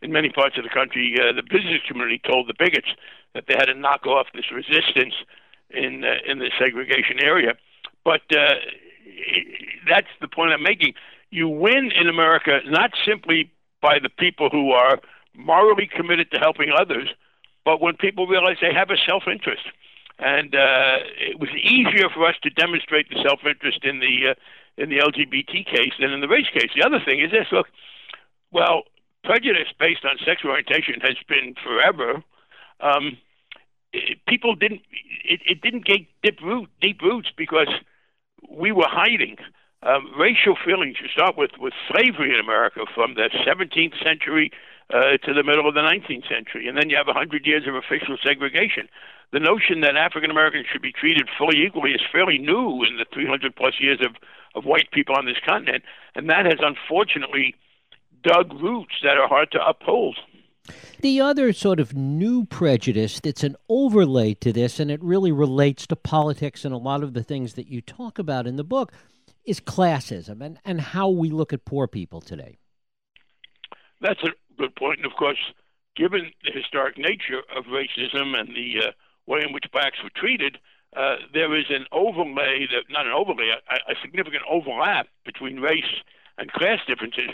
in 0.00 0.12
many 0.12 0.30
parts 0.30 0.56
of 0.56 0.64
the 0.64 0.70
country, 0.70 1.16
uh, 1.18 1.32
the 1.32 1.42
business 1.42 1.82
community 1.86 2.20
told 2.24 2.48
the 2.48 2.54
bigots 2.58 2.88
that 3.34 3.44
they 3.48 3.54
had 3.58 3.66
to 3.66 3.74
knock 3.74 4.06
off 4.06 4.28
this 4.32 4.50
resistance 4.52 5.14
in 5.70 6.04
uh, 6.04 6.22
in 6.26 6.38
the 6.38 6.50
segregation 6.58 7.18
area. 7.20 7.54
But 8.04 8.22
uh, 8.30 8.54
that's 9.88 10.08
the 10.20 10.28
point 10.28 10.52
I'm 10.52 10.62
making. 10.62 10.94
You 11.30 11.48
win 11.48 11.90
in 11.92 12.08
America 12.08 12.60
not 12.66 12.92
simply 13.06 13.50
by 13.80 13.98
the 13.98 14.08
people 14.08 14.48
who 14.50 14.72
are 14.72 14.98
morally 15.34 15.88
committed 15.94 16.30
to 16.32 16.38
helping 16.38 16.70
others, 16.76 17.08
but 17.64 17.80
when 17.80 17.96
people 17.96 18.26
realize 18.26 18.56
they 18.60 18.74
have 18.74 18.90
a 18.90 18.96
self 19.06 19.24
interest 19.30 19.62
and 20.18 20.54
uh, 20.54 20.98
it 21.16 21.38
was 21.38 21.50
easier 21.50 22.08
for 22.12 22.26
us 22.26 22.34
to 22.42 22.50
demonstrate 22.50 23.08
the 23.08 23.22
self-interest 23.22 23.84
in 23.84 24.00
the 24.00 24.30
uh, 24.30 24.34
in 24.76 24.90
the 24.90 24.98
LGBT 24.98 25.66
case 25.66 25.92
than 26.00 26.12
in 26.12 26.20
the 26.20 26.28
race 26.28 26.48
case. 26.52 26.70
The 26.74 26.84
other 26.84 27.00
thing 27.04 27.20
is 27.20 27.30
this: 27.30 27.46
look, 27.52 27.66
well, 28.50 28.82
prejudice 29.24 29.68
based 29.78 30.04
on 30.04 30.18
sexual 30.24 30.50
orientation 30.50 31.00
has 31.02 31.16
been 31.28 31.54
forever. 31.62 32.22
Um, 32.80 33.18
it, 33.92 34.18
people 34.26 34.54
didn't 34.54 34.82
it, 35.24 35.40
it 35.46 35.60
didn't 35.60 35.84
get 35.84 36.00
deep 36.22 36.40
root 36.42 36.68
deep 36.80 37.00
roots 37.00 37.28
because 37.36 37.68
we 38.48 38.72
were 38.72 38.88
hiding 38.88 39.36
um, 39.82 40.12
racial 40.18 40.56
feelings. 40.64 40.96
You 41.00 41.08
start 41.08 41.36
with, 41.36 41.52
with 41.58 41.72
slavery 41.90 42.34
in 42.34 42.40
America 42.40 42.80
from 42.94 43.14
the 43.14 43.30
17th 43.46 44.02
century 44.02 44.50
uh, 44.92 45.18
to 45.24 45.34
the 45.34 45.42
middle 45.42 45.68
of 45.68 45.74
the 45.74 45.82
19th 45.82 46.28
century, 46.28 46.66
and 46.66 46.76
then 46.76 46.90
you 46.90 46.96
have 46.96 47.06
100 47.06 47.46
years 47.46 47.66
of 47.68 47.74
official 47.74 48.16
segregation. 48.24 48.88
The 49.32 49.40
notion 49.40 49.82
that 49.82 49.96
African 49.96 50.30
Americans 50.30 50.66
should 50.72 50.80
be 50.80 50.92
treated 50.92 51.28
fully 51.36 51.62
equally 51.62 51.92
is 51.92 52.00
fairly 52.10 52.38
new 52.38 52.82
in 52.84 52.96
the 52.96 53.04
300 53.12 53.54
plus 53.54 53.74
years 53.80 54.00
of, 54.00 54.16
of 54.54 54.64
white 54.64 54.90
people 54.90 55.14
on 55.14 55.26
this 55.26 55.36
continent, 55.46 55.84
and 56.14 56.30
that 56.30 56.46
has 56.46 56.58
unfortunately 56.60 57.54
dug 58.22 58.52
roots 58.60 58.94
that 59.02 59.18
are 59.18 59.28
hard 59.28 59.50
to 59.52 59.64
uphold. 59.64 60.16
The 61.00 61.20
other 61.20 61.52
sort 61.52 61.80
of 61.80 61.94
new 61.94 62.44
prejudice 62.44 63.20
that's 63.20 63.44
an 63.44 63.56
overlay 63.68 64.34
to 64.34 64.52
this, 64.52 64.80
and 64.80 64.90
it 64.90 65.02
really 65.02 65.32
relates 65.32 65.86
to 65.88 65.96
politics 65.96 66.64
and 66.64 66.74
a 66.74 66.78
lot 66.78 67.02
of 67.02 67.14
the 67.14 67.22
things 67.22 67.54
that 67.54 67.68
you 67.68 67.80
talk 67.80 68.18
about 68.18 68.46
in 68.46 68.56
the 68.56 68.64
book, 68.64 68.92
is 69.48 69.60
classism 69.60 70.42
and, 70.44 70.60
and 70.64 70.80
how 70.80 71.08
we 71.08 71.30
look 71.30 71.52
at 71.52 71.64
poor 71.64 71.86
people 71.86 72.20
today. 72.20 72.58
That's 74.00 74.22
a 74.22 74.30
good 74.58 74.74
point. 74.76 74.98
And 74.98 75.06
of 75.06 75.16
course, 75.16 75.38
given 75.96 76.30
the 76.44 76.52
historic 76.52 76.98
nature 76.98 77.40
of 77.56 77.64
racism 77.64 78.38
and 78.38 78.48
the 78.50 78.88
uh, 78.88 78.90
way 79.26 79.40
in 79.46 79.52
which 79.52 79.64
blacks 79.72 79.96
were 80.02 80.10
treated, 80.14 80.58
uh, 80.94 81.16
there 81.32 81.56
is 81.58 81.64
an 81.70 81.86
overlay, 81.92 82.66
that, 82.70 82.84
not 82.90 83.06
an 83.06 83.12
overlay, 83.12 83.48
a, 83.48 83.92
a 83.92 83.94
significant 84.02 84.42
overlap 84.48 85.08
between 85.24 85.60
race 85.60 86.02
and 86.36 86.52
class 86.52 86.78
differences 86.86 87.30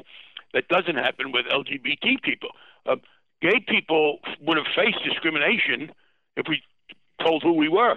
that 0.52 0.68
doesn't 0.68 0.96
happen 0.96 1.32
with 1.32 1.46
LGBT 1.46 2.22
people. 2.22 2.50
Uh, 2.86 2.96
gay 3.42 3.60
people 3.66 4.18
would 4.40 4.56
have 4.56 4.66
faced 4.74 4.98
discrimination 5.04 5.90
if 6.36 6.46
we 6.48 6.62
told 7.20 7.42
who 7.42 7.52
we 7.52 7.68
were. 7.68 7.96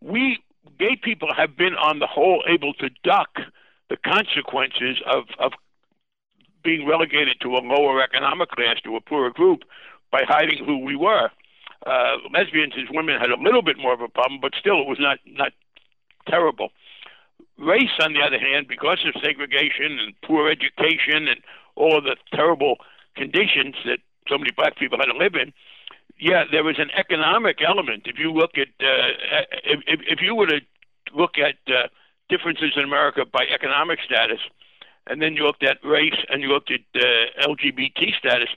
We 0.00 0.38
gay 0.78 0.96
people 1.02 1.28
have 1.34 1.56
been 1.56 1.74
on 1.74 1.98
the 1.98 2.06
whole 2.06 2.42
able 2.48 2.74
to 2.74 2.90
duck 3.02 3.38
the 3.90 3.96
consequences 3.96 5.00
of, 5.06 5.24
of 5.38 5.52
being 6.62 6.86
relegated 6.86 7.36
to 7.42 7.56
a 7.56 7.60
lower 7.60 8.02
economic 8.02 8.50
class, 8.50 8.76
to 8.84 8.96
a 8.96 9.00
poorer 9.00 9.30
group, 9.30 9.64
by 10.10 10.22
hiding 10.26 10.64
who 10.64 10.78
we 10.78 10.96
were. 10.96 11.30
Uh, 11.86 12.16
lesbians 12.32 12.72
as 12.78 12.88
women 12.90 13.20
had 13.20 13.30
a 13.30 13.36
little 13.36 13.62
bit 13.62 13.76
more 13.76 13.92
of 13.92 14.00
a 14.00 14.08
problem, 14.08 14.40
but 14.40 14.52
still 14.58 14.80
it 14.80 14.88
was 14.88 14.98
not, 14.98 15.18
not 15.26 15.52
terrible. 16.26 16.70
Race, 17.58 17.92
on 18.00 18.14
the 18.14 18.22
other 18.22 18.38
hand, 18.38 18.66
because 18.66 19.04
of 19.06 19.20
segregation 19.22 19.98
and 19.98 20.14
poor 20.24 20.50
education 20.50 21.28
and 21.28 21.40
all 21.76 21.98
of 21.98 22.04
the 22.04 22.16
terrible 22.32 22.76
conditions 23.16 23.74
that 23.84 23.98
so 24.28 24.38
many 24.38 24.50
black 24.56 24.76
people 24.76 24.98
had 24.98 25.12
to 25.12 25.16
live 25.16 25.34
in, 25.34 25.52
yeah, 26.18 26.44
there 26.50 26.64
was 26.64 26.78
an 26.78 26.90
economic 26.96 27.58
element. 27.66 28.04
If 28.06 28.18
you 28.18 28.32
look 28.32 28.52
at, 28.56 28.68
uh, 28.80 29.10
if, 29.64 29.80
if, 29.86 30.00
if 30.06 30.18
you 30.22 30.34
were 30.34 30.46
to 30.46 30.60
look 31.14 31.38
at 31.38 31.56
uh, 31.68 31.88
differences 32.34 32.72
in 32.76 32.84
America 32.84 33.22
by 33.30 33.44
economic 33.58 33.98
status, 34.04 34.40
and 35.06 35.20
then 35.20 35.34
you 35.36 35.44
looked 35.44 35.62
at 35.62 35.78
race 35.84 36.20
and 36.28 36.42
you 36.42 36.48
looked 36.48 36.72
at 36.72 36.80
uh, 36.94 37.48
LGBT 37.52 38.00
status, 38.18 38.48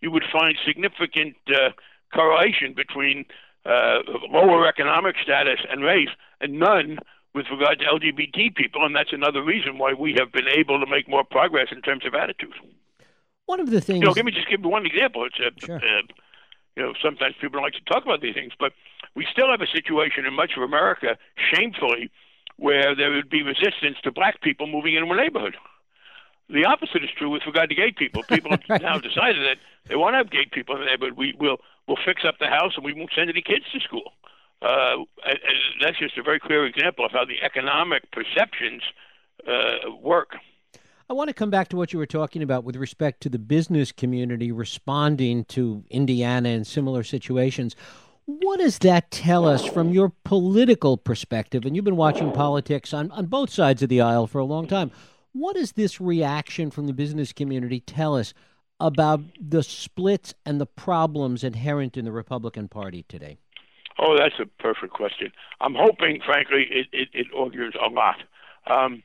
you 0.00 0.10
would 0.10 0.24
find 0.32 0.56
significant 0.64 1.36
uh, 1.48 1.70
correlation 2.14 2.74
between 2.74 3.24
uh, 3.64 3.98
lower 4.30 4.66
economic 4.66 5.16
status 5.22 5.60
and 5.70 5.82
race, 5.82 6.08
and 6.40 6.58
none 6.58 6.98
with 7.34 7.46
regard 7.50 7.78
to 7.80 7.84
LGBT 7.84 8.54
people. 8.54 8.84
And 8.86 8.94
that's 8.94 9.12
another 9.12 9.42
reason 9.42 9.78
why 9.78 9.92
we 9.92 10.14
have 10.18 10.32
been 10.32 10.48
able 10.48 10.78
to 10.80 10.86
make 10.86 11.08
more 11.08 11.24
progress 11.24 11.68
in 11.72 11.82
terms 11.82 12.06
of 12.06 12.14
attitudes. 12.14 12.54
One 13.46 13.60
of 13.60 13.70
the 13.70 13.80
things. 13.80 14.00
You 14.00 14.06
know, 14.06 14.12
let 14.12 14.24
me 14.24 14.32
just 14.32 14.48
give 14.48 14.60
you 14.62 14.68
one 14.68 14.86
example. 14.86 15.26
It's 15.26 15.38
a, 15.38 15.66
sure. 15.66 15.76
uh, 15.76 16.02
you 16.76 16.82
know, 16.82 16.92
sometimes 17.02 17.34
people 17.40 17.58
don't 17.58 17.62
like 17.62 17.74
to 17.74 17.92
talk 17.92 18.04
about 18.04 18.20
these 18.20 18.34
things, 18.34 18.52
but 18.58 18.72
we 19.14 19.26
still 19.30 19.50
have 19.50 19.60
a 19.60 19.66
situation 19.66 20.26
in 20.26 20.34
much 20.34 20.52
of 20.56 20.62
America, 20.62 21.16
shamefully, 21.52 22.10
where 22.56 22.94
there 22.94 23.10
would 23.10 23.28
be 23.28 23.42
resistance 23.42 23.96
to 24.02 24.10
black 24.10 24.40
people 24.40 24.66
moving 24.66 24.94
into 24.94 25.12
a 25.12 25.16
neighborhood. 25.16 25.56
The 26.48 26.64
opposite 26.64 27.02
is 27.02 27.10
true 27.16 27.30
with 27.30 27.42
regard 27.46 27.70
to 27.70 27.74
gay 27.74 27.92
people. 27.92 28.22
People 28.22 28.50
have 28.52 28.62
right. 28.68 28.82
now 28.82 28.98
decided 28.98 29.42
that 29.42 29.56
they 29.88 29.96
want 29.96 30.14
to 30.14 30.18
have 30.18 30.30
gay 30.30 30.46
people 30.50 30.76
in 30.76 30.82
the 30.82 30.86
neighborhood. 30.86 31.16
We 31.16 31.34
will 31.38 31.58
we'll 31.86 31.98
fix 32.04 32.22
up 32.24 32.36
the 32.38 32.46
house 32.46 32.72
and 32.76 32.84
we 32.84 32.92
won't 32.92 33.10
send 33.14 33.30
any 33.30 33.42
kids 33.42 33.64
to 33.72 33.80
school. 33.80 34.12
Uh, 34.62 35.04
and, 35.24 35.38
and 35.38 35.82
that's 35.82 35.98
just 35.98 36.16
a 36.16 36.22
very 36.22 36.40
clear 36.40 36.66
example 36.66 37.04
of 37.04 37.12
how 37.12 37.24
the 37.24 37.42
economic 37.42 38.10
perceptions 38.10 38.82
uh, 39.46 39.90
work. 40.00 40.36
I 41.08 41.12
want 41.12 41.28
to 41.28 41.34
come 41.34 41.50
back 41.50 41.68
to 41.68 41.76
what 41.76 41.92
you 41.92 42.00
were 42.00 42.06
talking 42.06 42.42
about 42.42 42.64
with 42.64 42.74
respect 42.74 43.20
to 43.22 43.28
the 43.28 43.38
business 43.38 43.92
community 43.92 44.50
responding 44.50 45.44
to 45.46 45.84
Indiana 45.88 46.48
and 46.48 46.66
similar 46.66 47.04
situations. 47.04 47.76
What 48.26 48.58
does 48.58 48.80
that 48.80 49.12
tell 49.12 49.46
us 49.46 49.64
from 49.64 49.90
your 49.90 50.12
political 50.24 50.96
perspective? 50.96 51.64
And 51.64 51.76
you've 51.76 51.84
been 51.84 51.94
watching 51.94 52.32
politics 52.32 52.92
on, 52.92 53.12
on 53.12 53.26
both 53.26 53.50
sides 53.50 53.82
of 53.84 53.88
the 53.88 54.00
aisle 54.00 54.26
for 54.26 54.40
a 54.40 54.44
long 54.44 54.66
time. 54.66 54.90
What 55.32 55.54
does 55.54 55.72
this 55.72 56.00
reaction 56.00 56.72
from 56.72 56.88
the 56.88 56.92
business 56.92 57.32
community 57.32 57.78
tell 57.78 58.16
us 58.16 58.34
about 58.80 59.20
the 59.40 59.62
splits 59.62 60.34
and 60.44 60.60
the 60.60 60.66
problems 60.66 61.44
inherent 61.44 61.96
in 61.96 62.04
the 62.04 62.10
Republican 62.10 62.66
Party 62.66 63.04
today? 63.08 63.38
Oh, 63.98 64.16
that's 64.18 64.40
a 64.40 64.46
perfect 64.60 64.92
question. 64.92 65.30
I'm 65.60 65.74
hoping, 65.74 66.20
frankly, 66.26 66.66
it, 66.68 66.86
it, 66.92 67.08
it 67.12 67.26
augurs 67.32 67.74
a 67.80 67.88
lot. 67.88 68.16
Um, 68.66 69.04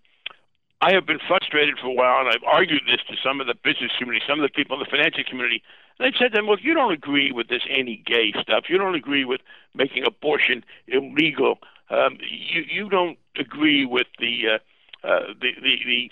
I 0.82 0.94
have 0.94 1.06
been 1.06 1.20
frustrated 1.28 1.78
for 1.80 1.88
a 1.88 1.94
while, 1.94 2.22
and 2.22 2.30
I've 2.30 2.44
argued 2.44 2.82
this 2.88 3.02
to 3.10 3.16
some 3.24 3.40
of 3.40 3.46
the 3.46 3.54
business 3.54 3.92
community, 4.00 4.26
some 4.28 4.40
of 4.40 4.44
the 4.44 4.50
people 4.50 4.76
in 4.76 4.80
the 4.80 4.90
financial 4.90 5.24
community. 5.24 5.62
And 6.00 6.08
I've 6.08 6.18
said 6.18 6.32
to 6.32 6.38
them, 6.38 6.48
look, 6.48 6.62
you 6.64 6.74
don't 6.74 6.92
agree 6.92 7.32
with 7.32 7.50
this 7.50 7.62
anti-gay 7.70 8.34
stuff. 8.42 8.66
You 8.68 8.80
don't 8.80 8.96
agree 8.96 9.24
with 9.24 9.42
making 9.76 10.06
abortion 10.08 10.66
illegal. 10.88 11.60
Um, 11.92 12.18
you 12.22 12.64
you 12.68 12.90
don't 12.90 13.18
agree 13.38 13.86
with 13.86 14.08
the 14.18 14.58
uh, 14.58 15.08
uh, 15.08 15.34
the, 15.40 15.52
the 15.62 15.76
the 15.86 16.12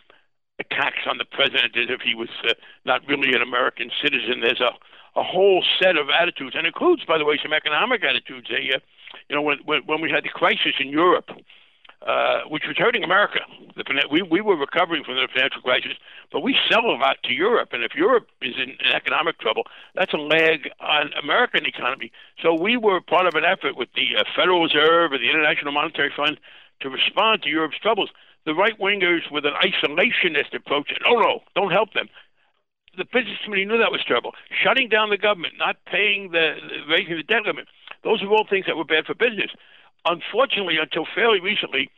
attacks 0.60 1.08
on 1.08 1.18
the 1.18 1.26
president 1.26 1.76
as 1.76 1.88
if 1.90 2.02
he 2.02 2.14
was 2.14 2.30
uh, 2.48 2.54
not 2.86 3.02
really 3.08 3.34
an 3.34 3.42
American 3.42 3.90
citizen. 4.04 4.42
There's 4.42 4.62
a 4.62 4.72
a 5.16 5.24
whole 5.24 5.64
set 5.82 5.96
of 5.98 6.10
attitudes, 6.10 6.56
and 6.56 6.68
includes, 6.68 7.04
by 7.06 7.18
the 7.18 7.26
way, 7.26 7.40
some 7.42 7.54
economic 7.54 8.04
attitudes. 8.04 8.48
They, 8.50 8.70
uh, 8.76 8.80
you 9.30 9.36
know, 9.36 9.42
when, 9.42 9.58
when 9.66 9.82
when 9.86 10.02
we 10.02 10.12
had 10.12 10.24
the 10.24 10.30
crisis 10.30 10.76
in 10.80 10.90
Europe, 10.90 11.32
uh, 12.06 12.42
which 12.48 12.64
was 12.66 12.78
hurting 12.78 13.04
America. 13.04 13.40
The, 13.76 13.84
we, 14.10 14.22
we 14.22 14.40
were 14.40 14.56
recovering 14.56 15.04
from 15.04 15.16
the 15.16 15.28
financial 15.34 15.62
crisis, 15.62 15.94
but 16.32 16.40
we 16.40 16.56
sell 16.70 16.86
a 16.86 16.96
lot 16.96 17.18
to 17.24 17.34
Europe, 17.34 17.70
and 17.74 17.84
if 17.84 17.94
Europe 17.94 18.28
is 18.42 18.56
in, 18.56 18.70
in 18.70 18.94
economic 18.94 19.38
trouble, 19.40 19.64
that's 19.96 20.14
a 20.14 20.18
lag 20.18 20.70
on 20.80 21.12
American 21.22 21.66
economy. 21.66 22.12
So 22.42 22.54
we 22.54 22.78
were 22.78 23.02
part 23.02 23.26
of 23.28 23.36
an 23.36 23.44
effort 23.44 23.76
with 23.76 23.90
the 23.96 24.16
uh, 24.18 24.24
Federal 24.34 24.64
Reserve 24.64 25.12
and 25.12 25.22
the 25.22 25.30
International 25.30 25.74
Monetary 25.74 26.12
Fund 26.16 26.40
to 26.82 26.90
respond 26.90 27.44
to 27.44 27.50
Europe's 27.50 27.80
troubles. 27.80 28.10
The 28.46 28.56
right 28.56 28.80
wingers 28.80 29.30
with 29.30 29.46
an 29.46 29.54
isolationist 29.62 30.56
approach 30.56 30.88
said, 30.88 31.04
"Oh 31.06 31.20
no, 31.20 31.42
don't 31.54 31.72
help 31.72 31.94
them." 31.94 32.08
The 32.98 33.04
business 33.04 33.38
community 33.44 33.70
knew 33.70 33.78
that 33.78 33.92
was 33.92 34.04
trouble. 34.06 34.34
Shutting 34.64 34.88
down 34.88 35.10
the 35.10 35.18
government, 35.18 35.56
not 35.58 35.76
paying 35.86 36.32
the 36.32 36.56
raising 36.90 37.18
the 37.18 37.24
debt 37.24 37.44
limit, 37.44 37.68
those 38.04 38.24
are 38.24 38.28
all 38.30 38.48
things 38.50 38.66
that 38.68 38.78
were 38.78 38.86
bad 38.86 39.06
for 39.06 39.14
business 39.14 39.52
unfortunately, 40.06 40.78
until 40.82 41.06
fairly 41.14 41.40
recently, 41.40 41.90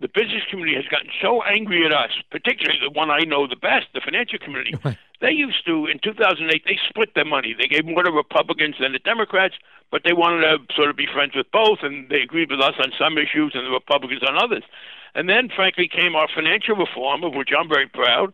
the 0.00 0.08
business 0.08 0.42
community 0.48 0.76
has 0.76 0.86
gotten 0.86 1.10
so 1.20 1.42
angry 1.42 1.84
at 1.84 1.92
us, 1.92 2.10
particularly 2.30 2.78
the 2.82 2.90
one 2.90 3.10
I 3.10 3.20
know 3.20 3.46
the 3.46 3.56
best, 3.56 3.86
the 3.92 4.00
financial 4.00 4.38
community. 4.38 4.74
They 5.20 5.30
used 5.30 5.66
to, 5.66 5.86
in 5.86 5.98
2008, 5.98 6.64
they 6.64 6.78
split 6.88 7.14
their 7.14 7.26
money. 7.26 7.52
They 7.52 7.68
gave 7.68 7.84
more 7.84 8.02
to 8.02 8.10
Republicans 8.10 8.76
than 8.80 8.92
the 8.92 8.98
Democrats, 8.98 9.56
but 9.90 10.00
they 10.02 10.14
wanted 10.14 10.40
to 10.40 10.74
sort 10.74 10.88
of 10.88 10.96
be 10.96 11.06
friends 11.06 11.34
with 11.36 11.52
both, 11.52 11.80
and 11.82 12.08
they 12.08 12.22
agreed 12.22 12.50
with 12.50 12.60
us 12.60 12.74
on 12.78 12.92
some 12.98 13.18
issues 13.18 13.52
and 13.54 13.66
the 13.66 13.70
Republicans 13.70 14.22
on 14.26 14.42
others. 14.42 14.64
And 15.14 15.28
then, 15.28 15.50
frankly, 15.54 15.88
came 15.88 16.16
our 16.16 16.28
financial 16.34 16.76
reform, 16.76 17.22
of 17.22 17.34
which 17.34 17.50
I'm 17.52 17.68
very 17.68 17.88
proud 17.88 18.32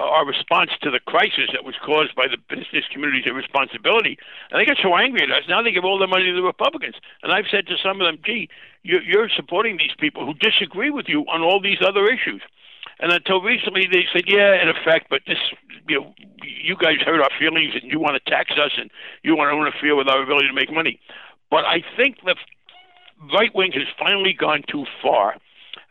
our 0.00 0.26
response 0.26 0.70
to 0.82 0.90
the 0.90 1.00
crisis 1.00 1.50
that 1.52 1.64
was 1.64 1.74
caused 1.84 2.14
by 2.14 2.26
the 2.26 2.36
business 2.48 2.84
community's 2.92 3.26
irresponsibility. 3.26 4.18
And 4.50 4.60
they 4.60 4.66
got 4.66 4.78
so 4.82 4.96
angry 4.96 5.22
at 5.22 5.30
us. 5.30 5.44
Now 5.48 5.62
they 5.62 5.70
give 5.70 5.84
all 5.84 5.98
their 5.98 6.08
money 6.08 6.26
to 6.26 6.34
the 6.34 6.42
Republicans. 6.42 6.96
And 7.22 7.32
I've 7.32 7.46
said 7.50 7.66
to 7.68 7.76
some 7.82 8.00
of 8.00 8.06
them, 8.06 8.18
gee, 8.24 8.48
you're 8.82 9.28
supporting 9.28 9.76
these 9.76 9.94
people 9.98 10.26
who 10.26 10.34
disagree 10.34 10.90
with 10.90 11.06
you 11.08 11.22
on 11.22 11.42
all 11.42 11.60
these 11.60 11.78
other 11.80 12.06
issues. 12.06 12.42
And 13.00 13.12
until 13.12 13.40
recently, 13.40 13.86
they 13.90 14.06
said, 14.12 14.24
yeah, 14.26 14.60
in 14.60 14.68
effect, 14.68 15.06
but 15.10 15.22
this, 15.26 15.38
you 15.88 16.00
know, 16.00 16.14
you 16.42 16.76
guys 16.76 16.98
hurt 17.04 17.20
our 17.20 17.30
feelings 17.38 17.74
and 17.80 17.90
you 17.90 17.98
want 17.98 18.22
to 18.22 18.30
tax 18.30 18.52
us 18.52 18.72
and 18.76 18.90
you 19.22 19.36
want 19.36 19.50
to 19.50 19.56
interfere 19.56 19.96
with 19.96 20.08
our 20.08 20.22
ability 20.22 20.48
to 20.48 20.54
make 20.54 20.72
money. 20.72 21.00
But 21.50 21.64
I 21.64 21.82
think 21.96 22.18
the 22.24 22.36
right 23.32 23.54
wing 23.54 23.72
has 23.72 23.86
finally 23.98 24.32
gone 24.32 24.62
too 24.68 24.84
far 25.02 25.36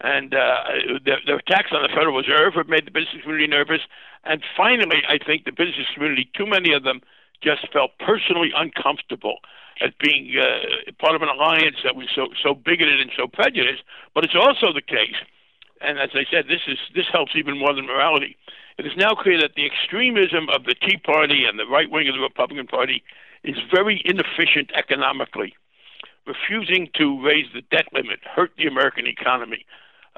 and 0.04 0.36
uh, 0.36 0.64
the, 1.06 1.16
the 1.26 1.36
attacks 1.36 1.72
on 1.72 1.82
the 1.82 1.88
Federal 1.88 2.18
Reserve 2.18 2.54
have 2.56 2.68
made 2.68 2.86
the 2.86 2.92
business 2.92 3.24
community 3.24 3.48
nervous. 3.48 3.82
And 4.26 4.44
finally, 4.56 5.02
I 5.08 5.18
think 5.18 5.46
the 5.46 5.52
business 5.52 5.88
community, 5.94 6.30
too 6.36 6.46
many 6.46 6.74
of 6.74 6.84
them, 6.84 7.02
just 7.42 7.72
felt 7.72 7.92
personally 8.00 8.52
uncomfortable 8.56 9.40
as 9.82 9.92
being 10.00 10.36
uh, 10.38 10.92
part 11.00 11.16
of 11.16 11.22
an 11.22 11.30
alliance 11.30 11.78
that 11.84 11.96
was 11.96 12.08
so 12.14 12.28
so 12.44 12.54
bigoted 12.54 13.00
and 13.00 13.12
so 13.18 13.28
prejudiced. 13.28 13.84
But 14.14 14.24
it's 14.24 14.36
also 14.36 14.72
the 14.72 14.82
case, 14.82 15.16
and 15.82 15.98
as 16.00 16.12
I 16.14 16.26
said, 16.30 16.46
this 16.48 16.62
is 16.68 16.78
this 16.94 17.08
helps 17.12 17.32
even 17.36 17.58
more 17.58 17.74
than 17.74 17.88
morality. 17.88 18.38
It 18.78 18.86
is 18.86 18.94
now 18.98 19.14
clear 19.16 19.40
that 19.40 19.56
the 19.56 19.66
extremism 19.66 20.50
of 20.50 20.66
the 20.66 20.76
Tea 20.76 20.98
Party 20.98 21.46
and 21.46 21.60
the 21.60 21.68
right 21.68 21.90
wing 21.90 22.08
of 22.08 22.16
the 22.16 22.22
Republican 22.22 22.68
Party 22.68 23.04
is 23.44 23.56
very 23.74 24.02
inefficient 24.04 24.72
economically. 24.76 25.54
Refusing 26.26 26.90
to 26.96 27.22
raise 27.22 27.48
the 27.54 27.62
debt 27.62 27.88
limit 27.92 28.20
hurt 28.24 28.52
the 28.58 28.68
American 28.68 29.06
economy 29.06 29.66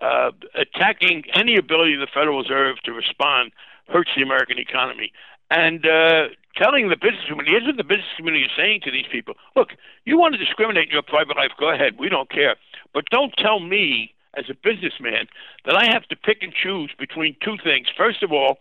uh, 0.02 0.32
attacking 0.56 1.24
any 1.34 1.56
ability 1.58 1.94
of 1.94 2.00
the 2.00 2.08
Federal 2.14 2.42
Reserve 2.42 2.78
to 2.84 2.92
respond 2.92 3.52
hurts 3.88 4.12
the 4.16 4.24
American 4.24 4.58
economy. 4.60 5.12
And 5.52 5.86
uh, 5.86 6.30
telling 6.58 6.90
the 6.90 6.98
business 6.98 7.24
community, 7.28 7.52
here's 7.52 7.66
what 7.66 7.78
the 7.78 7.84
business 7.84 8.16
community 8.18 8.46
is 8.46 8.52
saying 8.58 8.82
to 8.84 8.92
these 8.92 9.06
people 9.12 9.36
look, 9.56 9.70
you 10.06 10.18
want 10.18 10.34
to 10.34 10.40
discriminate 10.40 10.88
in 10.88 10.94
your 10.94 11.04
private 11.04 11.38
life, 11.38 11.52
go 11.60 11.72
ahead. 11.72 12.00
We 12.00 12.10
don't 12.10 12.30
care. 12.30 12.56
But 12.94 13.06
don't 13.12 13.34
tell 13.38 13.60
me, 13.60 14.14
as 14.38 14.46
a 14.50 14.56
businessman, 14.56 15.28
that 15.66 15.76
I 15.76 15.86
have 15.92 16.04
to 16.08 16.16
pick 16.16 16.40
and 16.42 16.54
choose 16.54 16.92
between 16.98 17.36
two 17.44 17.58
things. 17.64 17.88
First 17.96 18.24
of 18.24 18.32
all, 18.32 18.58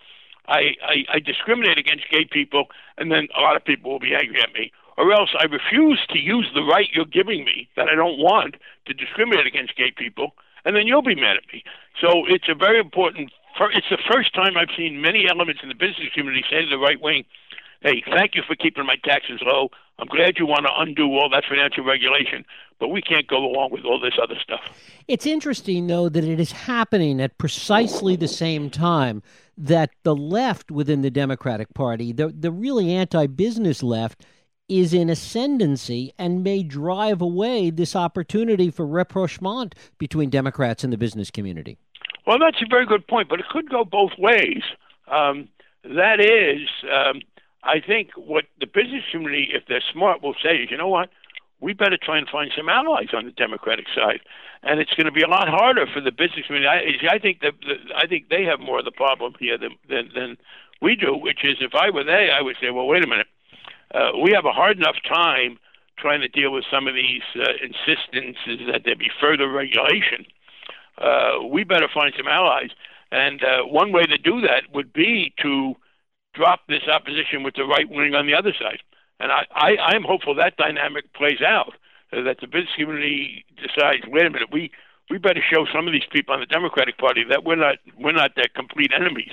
I, 0.47 0.77
I, 0.83 1.05
I 1.15 1.19
discriminate 1.19 1.79
against 1.79 2.11
gay 2.11 2.27
people, 2.31 2.67
and 2.99 3.11
then 3.11 3.29
a 3.37 3.41
lot 3.41 3.57
of 3.57 3.65
people 3.65 3.91
will 3.91 3.99
be 3.99 4.15
angry 4.15 4.41
at 4.43 4.53
me. 4.53 4.73
Or 4.97 5.13
else 5.13 5.35
I 5.39 5.45
refuse 5.45 6.01
to 6.11 6.19
use 6.19 6.49
the 6.55 6.63
right 6.63 6.89
you're 6.93 7.07
giving 7.07 7.45
me 7.45 7.69
that 7.77 7.89
I 7.89 7.95
don't 7.97 8.19
want 8.19 8.57
to 8.87 8.95
discriminate 8.95 9.47
against 9.47 9.77
gay 9.77 9.91
people, 9.91 10.35
and 10.65 10.77
then 10.77 10.87
you'll 10.87 11.03
be 11.03 11.15
mad 11.15 11.37
at 11.37 11.53
me. 11.53 11.63
So 12.01 12.25
it's 12.27 12.49
a 12.49 12.55
very 12.55 12.79
important. 12.79 13.31
It's 13.73 13.87
the 13.91 13.99
first 14.11 14.35
time 14.35 14.57
I've 14.57 14.75
seen 14.77 15.01
many 15.01 15.27
elements 15.29 15.61
in 15.63 15.69
the 15.69 15.75
business 15.75 16.09
community 16.15 16.45
say 16.51 16.63
to 16.63 16.69
the 16.69 16.79
right 16.79 17.01
wing, 17.01 17.25
hey, 17.83 18.03
thank 18.11 18.35
you 18.35 18.43
for 18.47 18.57
keeping 18.57 18.85
my 18.85 18.97
taxes 19.05 19.41
low. 19.45 19.69
I'm 19.99 20.09
glad 20.09 20.39
you 20.39 20.47
want 20.47 20.67
to 20.67 20.73
undo 20.77 21.07
all 21.13 21.29
that 21.31 21.45
financial 21.49 21.85
regulation, 21.85 22.45
but 22.81 22.89
we 22.89 23.01
can't 23.01 23.29
go 23.29 23.37
along 23.37 23.71
with 23.71 23.85
all 23.85 24.01
this 24.01 24.15
other 24.21 24.35
stuff. 24.43 24.61
It's 25.07 25.25
interesting, 25.25 25.87
though, 25.87 26.09
that 26.09 26.25
it 26.25 26.41
is 26.41 26.51
happening 26.51 27.21
at 27.21 27.39
precisely 27.39 28.17
the 28.17 28.27
same 28.27 28.71
time 28.71 29.23
that 29.57 29.91
the 30.03 30.17
left 30.17 30.73
within 30.73 31.03
the 31.03 31.11
Democratic 31.11 31.73
Party, 31.75 32.13
the, 32.13 32.29
the 32.29 32.51
really 32.51 32.91
anti 32.91 33.29
business 33.29 33.85
left, 33.85 34.25
is 34.69 34.95
in 34.95 35.11
ascendancy 35.11 36.13
and 36.19 36.43
may 36.43 36.63
drive 36.63 37.21
away 37.21 37.71
this 37.71 37.95
opportunity 37.95 38.71
for 38.71 38.87
rapprochement 38.87 39.75
between 39.99 40.31
Democrats 40.31 40.85
and 40.85 40.93
the 40.93 40.97
business 40.97 41.31
community. 41.31 41.77
Well, 42.27 42.39
that's 42.39 42.63
a 42.63 42.69
very 42.69 42.87
good 42.87 43.07
point, 43.07 43.29
but 43.29 43.41
it 43.41 43.47
could 43.51 43.69
go 43.69 43.85
both 43.85 44.13
ways. 44.19 44.63
Um, 45.09 45.49
that 45.85 46.19
is, 46.21 46.69
um, 46.91 47.21
I 47.63 47.81
think 47.81 48.11
what 48.17 48.47
the 48.59 48.67
business 48.67 49.03
community, 49.11 49.51
if 49.53 49.65
they're 49.69 49.83
smart, 49.93 50.23
will 50.23 50.35
say 50.43 50.57
is, 50.57 50.71
you 50.71 50.79
know 50.79 50.89
what, 50.89 51.11
we 51.61 51.75
better 51.75 51.99
try 52.03 52.17
and 52.17 52.29
find 52.29 52.51
some 52.57 52.69
allies 52.69 53.09
on 53.13 53.27
the 53.27 53.31
Democratic 53.33 53.87
side, 53.95 54.21
and 54.63 54.81
it's 54.81 54.95
going 54.95 55.07
to 55.07 55.13
be 55.13 55.23
a 55.23 55.29
lot 55.29 55.49
harder 55.49 55.87
for 55.87 56.01
the 56.01 56.11
business 56.11 56.47
community. 56.47 56.69
I, 56.69 57.15
I 57.15 57.19
think 57.19 57.41
that 57.41 57.53
I 57.95 58.07
think 58.07 58.29
they 58.29 58.45
have 58.45 58.61
more 58.61 58.79
of 58.79 58.85
the 58.85 58.91
problem 58.91 59.35
here 59.39 59.57
than, 59.59 59.77
than 59.89 60.11
than 60.15 60.37
we 60.81 60.97
do. 60.97 61.15
Which 61.15 61.45
is, 61.45 61.57
if 61.61 61.75
I 61.75 61.91
were 61.91 62.05
they, 62.05 62.31
I 62.31 62.43
would 62.43 62.57
say, 62.61 62.71
well, 62.71 62.87
wait 62.87 63.05
a 63.05 63.07
minute, 63.07 63.29
uh, 63.95 64.11
we 64.23 64.33
have 64.33 64.45
a 64.45 64.53
hard 64.53 64.77
enough 64.77 64.97
time 65.09 65.59
trying 65.97 66.21
to 66.21 66.29
deal 66.29 66.53
with 66.53 66.65
some 66.71 66.89
of 66.89 66.95
these 66.95 67.23
uh, 67.37 67.53
insistences 67.63 68.67
that 68.71 68.83
there 68.85 68.97
be 68.97 69.11
further 69.21 69.49
regulation. 69.49 70.27
Uh, 70.99 71.45
we 71.51 71.65
better 71.65 71.89
find 71.93 72.13
some 72.17 72.27
allies, 72.27 72.71
and 73.13 73.43
uh, 73.43 73.63
one 73.63 73.93
way 73.93 74.03
to 74.03 74.19
do 74.19 74.41
that 74.41 74.63
would 74.73 74.93
be 74.93 75.33
to 75.41 75.75
drop 76.35 76.61
this 76.69 76.83
opposition 76.93 77.43
with 77.43 77.55
the 77.55 77.65
right 77.65 77.89
wing 77.89 78.15
on 78.15 78.27
the 78.27 78.35
other 78.35 78.53
side. 78.61 78.81
And 79.21 79.31
I, 79.31 79.47
I, 79.55 79.77
I'm 79.95 80.03
hopeful 80.03 80.35
that 80.35 80.57
dynamic 80.57 81.13
plays 81.15 81.41
out, 81.41 81.75
uh, 82.13 82.23
that 82.23 82.39
the 82.41 82.49
business 82.49 82.75
community 82.77 83.45
decides, 83.57 84.03
wait 84.09 84.27
a 84.27 84.31
minute, 84.31 84.49
we, 84.53 84.71
we 85.11 85.19
better 85.19 85.43
show 85.49 85.67
some 85.73 85.87
of 85.87 85.93
these 85.93 86.07
people 86.11 86.35
on 86.35 86.41
the 86.41 86.47
Democratic 86.47 86.99
Party 86.99 87.23
that 87.29 87.45
we're 87.45 87.57
not 87.57 87.77
we're 87.99 88.13
not 88.13 88.33
their 88.35 88.49
complete 88.55 88.91
enemies. 88.95 89.31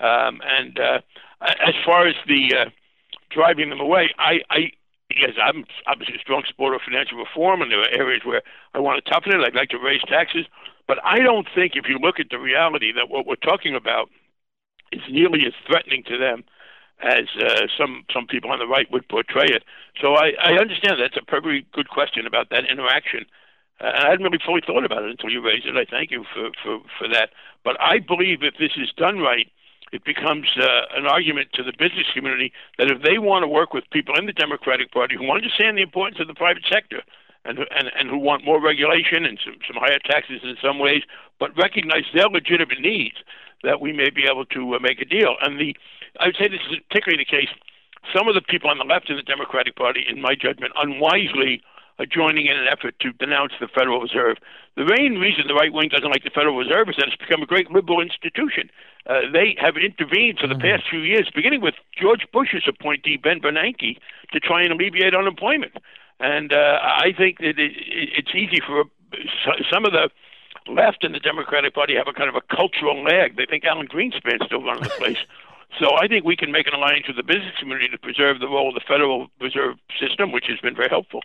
Um, 0.00 0.40
and 0.44 0.78
uh, 0.78 1.00
as 1.40 1.74
far 1.86 2.06
as 2.06 2.14
the 2.26 2.54
uh, 2.54 2.70
driving 3.34 3.70
them 3.70 3.80
away, 3.80 4.10
I, 4.18 4.40
I 4.50 4.58
yes, 5.16 5.34
I'm 5.42 5.64
obviously 5.86 6.16
a 6.16 6.18
strong 6.18 6.42
supporter 6.46 6.76
of 6.76 6.82
financial 6.82 7.18
reform, 7.18 7.62
and 7.62 7.70
there 7.70 7.80
are 7.80 7.88
areas 7.88 8.22
where 8.24 8.42
I 8.74 8.80
want 8.80 9.02
to 9.04 9.10
toughen 9.10 9.32
it. 9.32 9.44
I'd 9.44 9.54
like 9.54 9.70
to 9.70 9.78
raise 9.78 10.02
taxes, 10.08 10.46
but 10.86 10.98
I 11.04 11.18
don't 11.18 11.48
think 11.54 11.72
if 11.74 11.88
you 11.88 11.98
look 11.98 12.20
at 12.20 12.30
the 12.30 12.38
reality 12.38 12.92
that 12.92 13.08
what 13.08 13.26
we're 13.26 13.36
talking 13.36 13.74
about 13.74 14.08
is 14.90 15.02
nearly 15.10 15.46
as 15.46 15.54
threatening 15.66 16.02
to 16.04 16.18
them 16.18 16.44
as 17.02 17.26
uh, 17.40 17.66
some 17.76 18.04
some 18.14 18.26
people 18.26 18.50
on 18.50 18.58
the 18.58 18.66
right 18.66 18.90
would 18.92 19.08
portray 19.08 19.46
it. 19.46 19.64
So 20.00 20.14
I, 20.14 20.32
I 20.40 20.52
understand 20.60 21.00
that's 21.00 21.16
a 21.16 21.24
perfectly 21.24 21.66
good 21.72 21.88
question 21.88 22.26
about 22.26 22.50
that 22.50 22.70
interaction. 22.70 23.26
Uh, 23.80 23.90
I 23.94 24.10
hadn't 24.10 24.22
really 24.22 24.38
fully 24.44 24.62
thought 24.64 24.84
about 24.84 25.02
it 25.02 25.10
until 25.10 25.30
you 25.30 25.42
raised 25.42 25.66
it. 25.66 25.76
I 25.76 25.84
thank 25.90 26.10
you 26.10 26.24
for, 26.32 26.50
for, 26.62 26.78
for 26.98 27.08
that. 27.08 27.30
But 27.64 27.80
I 27.80 27.98
believe 27.98 28.42
if 28.42 28.54
this 28.58 28.72
is 28.76 28.92
done 28.96 29.18
right, 29.18 29.50
it 29.92 30.04
becomes 30.04 30.48
uh, 30.58 30.96
an 30.96 31.06
argument 31.06 31.48
to 31.52 31.62
the 31.62 31.72
business 31.72 32.06
community 32.14 32.52
that 32.78 32.90
if 32.90 33.02
they 33.02 33.18
want 33.18 33.42
to 33.42 33.48
work 33.48 33.72
with 33.72 33.84
people 33.90 34.14
in 34.18 34.26
the 34.26 34.32
Democratic 34.32 34.90
Party 34.90 35.16
who 35.16 35.30
understand 35.30 35.76
the 35.76 35.82
importance 35.82 36.18
of 36.20 36.26
the 36.26 36.34
private 36.34 36.64
sector 36.70 37.02
and 37.44 37.58
and, 37.58 37.90
and 37.98 38.08
who 38.08 38.18
want 38.18 38.44
more 38.44 38.60
regulation 38.60 39.24
and 39.24 39.38
some, 39.44 39.56
some 39.66 39.76
higher 39.76 39.98
taxes 39.98 40.40
in 40.42 40.56
some 40.62 40.78
ways, 40.78 41.02
but 41.38 41.56
recognize 41.56 42.04
their 42.14 42.28
legitimate 42.28 42.80
needs, 42.80 43.16
that 43.62 43.80
we 43.80 43.92
may 43.92 44.10
be 44.10 44.24
able 44.24 44.46
to 44.46 44.74
uh, 44.74 44.78
make 44.80 45.00
a 45.00 45.04
deal. 45.04 45.36
And 45.42 45.60
the, 45.60 45.76
I 46.20 46.26
would 46.26 46.36
say 46.36 46.48
this 46.48 46.60
is 46.70 46.78
particularly 46.88 47.22
the 47.22 47.36
case. 47.36 47.50
Some 48.14 48.28
of 48.28 48.34
the 48.34 48.42
people 48.42 48.70
on 48.70 48.78
the 48.78 48.84
left 48.84 49.10
in 49.10 49.16
the 49.16 49.22
Democratic 49.22 49.76
Party, 49.76 50.04
in 50.08 50.20
my 50.20 50.34
judgment, 50.34 50.72
unwisely 50.76 51.62
joining 52.06 52.46
in 52.46 52.56
an 52.56 52.66
effort 52.66 52.94
to 53.00 53.12
denounce 53.12 53.52
the 53.60 53.68
Federal 53.68 54.00
Reserve. 54.00 54.38
The 54.76 54.84
main 54.84 55.18
reason 55.18 55.44
the 55.46 55.54
right 55.54 55.72
wing 55.72 55.88
doesn't 55.90 56.10
like 56.10 56.24
the 56.24 56.30
Federal 56.30 56.56
Reserve 56.56 56.88
is 56.88 56.96
that 56.96 57.08
it's 57.08 57.16
become 57.16 57.42
a 57.42 57.46
great 57.46 57.70
liberal 57.70 58.00
institution. 58.00 58.70
Uh, 59.06 59.20
they 59.32 59.56
have 59.58 59.76
intervened 59.76 60.38
for 60.38 60.46
the 60.46 60.54
mm-hmm. 60.54 60.62
past 60.62 60.84
few 60.88 61.00
years, 61.00 61.28
beginning 61.34 61.60
with 61.60 61.74
George 62.00 62.26
Bush's 62.32 62.64
appointee, 62.66 63.16
Ben 63.16 63.40
Bernanke, 63.40 63.98
to 64.32 64.40
try 64.40 64.62
and 64.62 64.72
alleviate 64.72 65.14
unemployment. 65.14 65.72
And 66.20 66.52
uh, 66.52 66.78
I 66.80 67.12
think 67.16 67.38
that 67.38 67.58
it, 67.58 67.72
it's 68.16 68.34
easy 68.34 68.60
for 68.64 68.84
some 69.70 69.84
of 69.84 69.92
the 69.92 70.08
left 70.68 71.04
in 71.04 71.12
the 71.12 71.18
Democratic 71.18 71.74
Party 71.74 71.94
have 71.96 72.08
a 72.08 72.12
kind 72.12 72.28
of 72.28 72.36
a 72.36 72.54
cultural 72.54 73.02
lag. 73.02 73.36
They 73.36 73.46
think 73.46 73.64
Alan 73.64 73.88
Greenspan's 73.88 74.46
still 74.46 74.62
running 74.62 74.84
the 74.84 74.88
place. 74.98 75.18
so 75.78 75.96
I 75.98 76.06
think 76.06 76.24
we 76.24 76.36
can 76.36 76.52
make 76.52 76.66
an 76.66 76.74
alliance 76.74 77.06
with 77.08 77.16
the 77.16 77.22
business 77.22 77.54
community 77.58 77.88
to 77.88 77.98
preserve 77.98 78.40
the 78.40 78.48
role 78.48 78.68
of 78.68 78.74
the 78.74 78.86
Federal 78.86 79.28
Reserve 79.40 79.76
System, 80.00 80.32
which 80.32 80.46
has 80.48 80.60
been 80.60 80.76
very 80.76 80.88
helpful. 80.88 81.20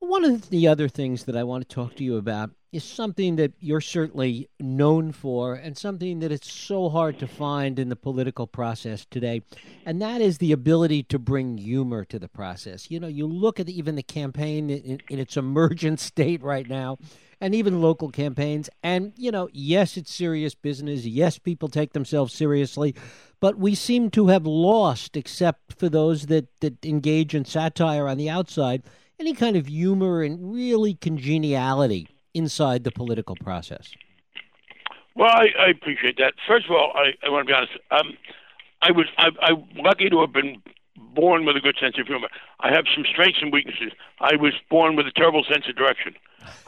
One 0.00 0.24
of 0.24 0.50
the 0.50 0.68
other 0.68 0.88
things 0.88 1.24
that 1.24 1.36
I 1.36 1.42
want 1.42 1.68
to 1.68 1.74
talk 1.74 1.96
to 1.96 2.04
you 2.04 2.16
about 2.16 2.50
is 2.70 2.84
something 2.84 3.36
that 3.36 3.52
you're 3.58 3.80
certainly 3.80 4.48
known 4.60 5.10
for 5.10 5.54
and 5.54 5.76
something 5.76 6.20
that 6.20 6.30
it's 6.30 6.52
so 6.52 6.88
hard 6.88 7.18
to 7.18 7.26
find 7.26 7.78
in 7.80 7.88
the 7.88 7.96
political 7.96 8.46
process 8.46 9.06
today. 9.10 9.42
And 9.84 10.00
that 10.00 10.20
is 10.20 10.38
the 10.38 10.52
ability 10.52 11.02
to 11.04 11.18
bring 11.18 11.58
humor 11.58 12.04
to 12.04 12.18
the 12.18 12.28
process. 12.28 12.90
You 12.90 13.00
know, 13.00 13.08
you 13.08 13.26
look 13.26 13.58
at 13.58 13.68
even 13.68 13.96
the 13.96 14.02
campaign 14.04 14.70
in, 14.70 15.00
in 15.08 15.18
its 15.18 15.36
emergent 15.36 15.98
state 16.00 16.42
right 16.42 16.68
now 16.68 16.98
and 17.40 17.54
even 17.54 17.80
local 17.80 18.10
campaigns. 18.10 18.70
And, 18.84 19.12
you 19.16 19.32
know, 19.32 19.48
yes, 19.52 19.96
it's 19.96 20.14
serious 20.14 20.54
business. 20.54 21.06
Yes, 21.06 21.38
people 21.38 21.68
take 21.68 21.92
themselves 21.92 22.32
seriously. 22.32 22.94
But 23.40 23.56
we 23.56 23.74
seem 23.74 24.10
to 24.10 24.28
have 24.28 24.46
lost, 24.46 25.16
except 25.16 25.78
for 25.78 25.88
those 25.88 26.26
that, 26.26 26.48
that 26.60 26.84
engage 26.84 27.34
in 27.34 27.44
satire 27.44 28.06
on 28.06 28.16
the 28.16 28.30
outside, 28.30 28.82
any 29.20 29.34
kind 29.34 29.56
of 29.56 29.66
humor 29.66 30.22
and 30.22 30.52
really 30.52 30.94
congeniality 30.94 32.08
inside 32.34 32.84
the 32.84 32.92
political 32.92 33.36
process. 33.36 33.90
Well, 35.14 35.30
I, 35.30 35.48
I 35.58 35.68
appreciate 35.70 36.16
that. 36.18 36.34
First 36.46 36.66
of 36.66 36.72
all, 36.72 36.92
I, 36.94 37.12
I 37.26 37.30
want 37.30 37.46
to 37.46 37.52
be 37.52 37.54
honest. 37.54 37.72
Um, 37.90 38.16
I 38.80 38.92
was 38.92 39.06
I, 39.18 39.30
I'm 39.42 39.64
lucky 39.76 40.08
to 40.08 40.20
have 40.20 40.32
been 40.32 40.62
born 40.96 41.44
with 41.44 41.56
a 41.56 41.60
good 41.60 41.76
sense 41.80 41.98
of 41.98 42.06
humor. 42.06 42.28
I 42.60 42.72
have 42.72 42.84
some 42.94 43.04
strengths 43.10 43.40
and 43.42 43.52
weaknesses. 43.52 43.92
I 44.20 44.36
was 44.36 44.52
born 44.70 44.94
with 44.94 45.06
a 45.06 45.10
terrible 45.10 45.42
sense 45.44 45.68
of 45.68 45.74
direction. 45.74 46.14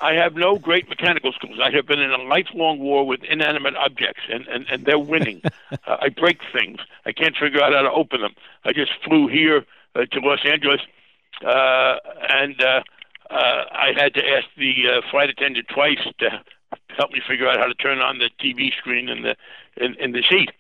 I 0.01 0.15
have 0.15 0.35
no 0.35 0.59
great 0.59 0.89
mechanical 0.89 1.33
skills. 1.33 1.59
I 1.63 1.71
have 1.71 1.87
been 1.87 2.01
in 2.01 2.11
a 2.11 2.19
lifelong 2.19 2.81
war 2.81 3.07
with 3.07 3.23
inanimate 3.23 3.77
objects, 3.77 4.23
and, 4.29 4.47
and, 4.49 4.67
and 4.71 4.85
they're 4.85 4.99
winning. 4.99 5.43
uh, 5.73 5.97
I 6.01 6.09
break 6.09 6.41
things. 6.53 6.81
I 7.07 7.13
can't 7.13 7.37
figure 7.37 7.63
out 7.63 7.73
how 7.73 7.83
to 7.83 7.93
open 7.93 8.21
them. 8.21 8.35
I 8.65 8.73
just 8.73 8.93
flew 9.05 9.29
here 9.29 9.65
uh, 9.95 10.07
to 10.07 10.21
Los 10.21 10.41
Angeles, 10.45 10.81
uh, 11.44 11.96
and 12.29 12.61
uh, 12.62 12.83
uh, 13.31 13.64
I 13.72 13.92
had 13.96 14.14
to 14.14 14.29
ask 14.29 14.46
the 14.57 14.74
uh, 14.88 15.00
flight 15.11 15.31
attendant 15.31 15.66
twice 15.72 16.05
to 16.18 16.42
help 16.96 17.12
me 17.12 17.20
figure 17.26 17.48
out 17.48 17.59
how 17.59 17.66
to 17.66 17.74
turn 17.74 17.98
on 17.98 18.18
the 18.18 18.31
TV 18.42 18.76
screen 18.76 19.09
in 19.09 19.22
the 19.22 19.37
in, 19.76 19.94
in 19.94 20.12
the 20.12 20.22
seat. 20.29 20.50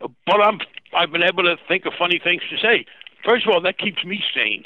But 0.00 0.40
I'm 0.40 0.60
I've 0.94 1.12
been 1.12 1.22
able 1.22 1.44
to 1.44 1.56
think 1.68 1.86
of 1.86 1.92
funny 1.98 2.20
things 2.22 2.42
to 2.50 2.56
say. 2.58 2.86
First 3.24 3.46
of 3.46 3.52
all, 3.52 3.60
that 3.60 3.78
keeps 3.78 4.04
me 4.04 4.22
sane. 4.34 4.64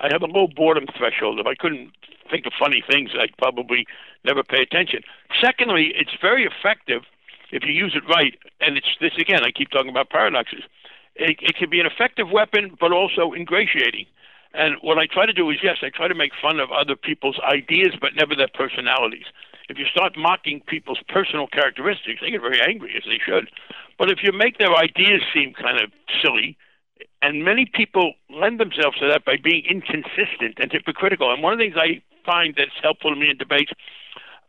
I 0.00 0.08
have 0.12 0.22
a 0.22 0.26
low 0.26 0.46
boredom 0.46 0.86
threshold. 0.96 1.40
If 1.40 1.46
I 1.46 1.54
couldn't 1.54 1.92
think 2.30 2.46
of 2.46 2.52
funny 2.58 2.82
things, 2.88 3.10
I'd 3.18 3.36
probably 3.38 3.86
never 4.24 4.42
pay 4.42 4.60
attention. 4.60 5.00
Secondly, 5.40 5.92
it's 5.94 6.12
very 6.20 6.44
effective 6.44 7.02
if 7.50 7.62
you 7.64 7.72
use 7.72 7.94
it 7.94 8.02
right. 8.08 8.34
And 8.60 8.76
it's 8.76 8.96
this 9.00 9.12
again. 9.18 9.42
I 9.44 9.50
keep 9.50 9.70
talking 9.70 9.90
about 9.90 10.10
paradoxes. 10.10 10.64
It, 11.14 11.38
it 11.40 11.56
can 11.56 11.70
be 11.70 11.80
an 11.80 11.86
effective 11.86 12.28
weapon, 12.30 12.76
but 12.78 12.92
also 12.92 13.32
ingratiating. 13.32 14.06
And 14.54 14.76
what 14.80 14.98
I 14.98 15.06
try 15.06 15.26
to 15.26 15.32
do 15.32 15.50
is, 15.50 15.58
yes, 15.62 15.78
I 15.82 15.90
try 15.90 16.08
to 16.08 16.14
make 16.14 16.32
fun 16.40 16.60
of 16.60 16.70
other 16.72 16.96
people's 16.96 17.38
ideas, 17.40 17.94
but 18.00 18.14
never 18.16 18.34
their 18.34 18.48
personalities. 18.52 19.26
If 19.68 19.78
you 19.78 19.84
start 19.86 20.16
mocking 20.16 20.60
people's 20.66 21.00
personal 21.08 21.46
characteristics, 21.46 22.20
they 22.20 22.30
get 22.30 22.40
very 22.40 22.60
angry, 22.60 22.94
as 22.96 23.02
they 23.04 23.18
should. 23.18 23.50
But 23.98 24.10
if 24.10 24.18
you 24.22 24.32
make 24.32 24.58
their 24.58 24.74
ideas 24.74 25.22
seem 25.34 25.52
kind 25.54 25.80
of 25.80 25.90
silly, 26.22 26.56
and 27.22 27.44
many 27.44 27.66
people 27.66 28.14
lend 28.30 28.60
themselves 28.60 28.98
to 28.98 29.08
that 29.08 29.24
by 29.24 29.36
being 29.42 29.64
inconsistent 29.68 30.58
and 30.58 30.70
hypocritical. 30.70 31.32
And 31.32 31.42
one 31.42 31.52
of 31.52 31.58
the 31.58 31.64
things 31.64 31.76
I 31.76 32.02
find 32.24 32.54
that's 32.56 32.76
helpful 32.82 33.10
to 33.12 33.18
me 33.18 33.30
in 33.30 33.36
debates, 33.36 33.72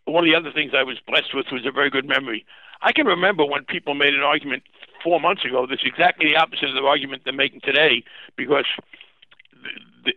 one 0.05 0.23
of 0.23 0.29
the 0.29 0.37
other 0.37 0.51
things 0.51 0.71
I 0.75 0.83
was 0.83 0.97
blessed 1.07 1.33
with 1.33 1.47
was 1.51 1.65
a 1.65 1.71
very 1.71 1.89
good 1.89 2.07
memory. 2.07 2.45
I 2.81 2.91
can 2.91 3.07
remember 3.07 3.45
when 3.45 3.65
people 3.65 3.95
made 3.95 4.13
an 4.13 4.21
argument 4.21 4.63
four 5.03 5.19
months 5.19 5.45
ago 5.45 5.65
that's 5.67 5.85
exactly 5.85 6.29
the 6.29 6.35
opposite 6.35 6.69
of 6.69 6.75
the 6.75 6.81
argument 6.81 7.23
they're 7.23 7.33
making 7.33 7.61
today 7.61 8.03
because 8.35 8.65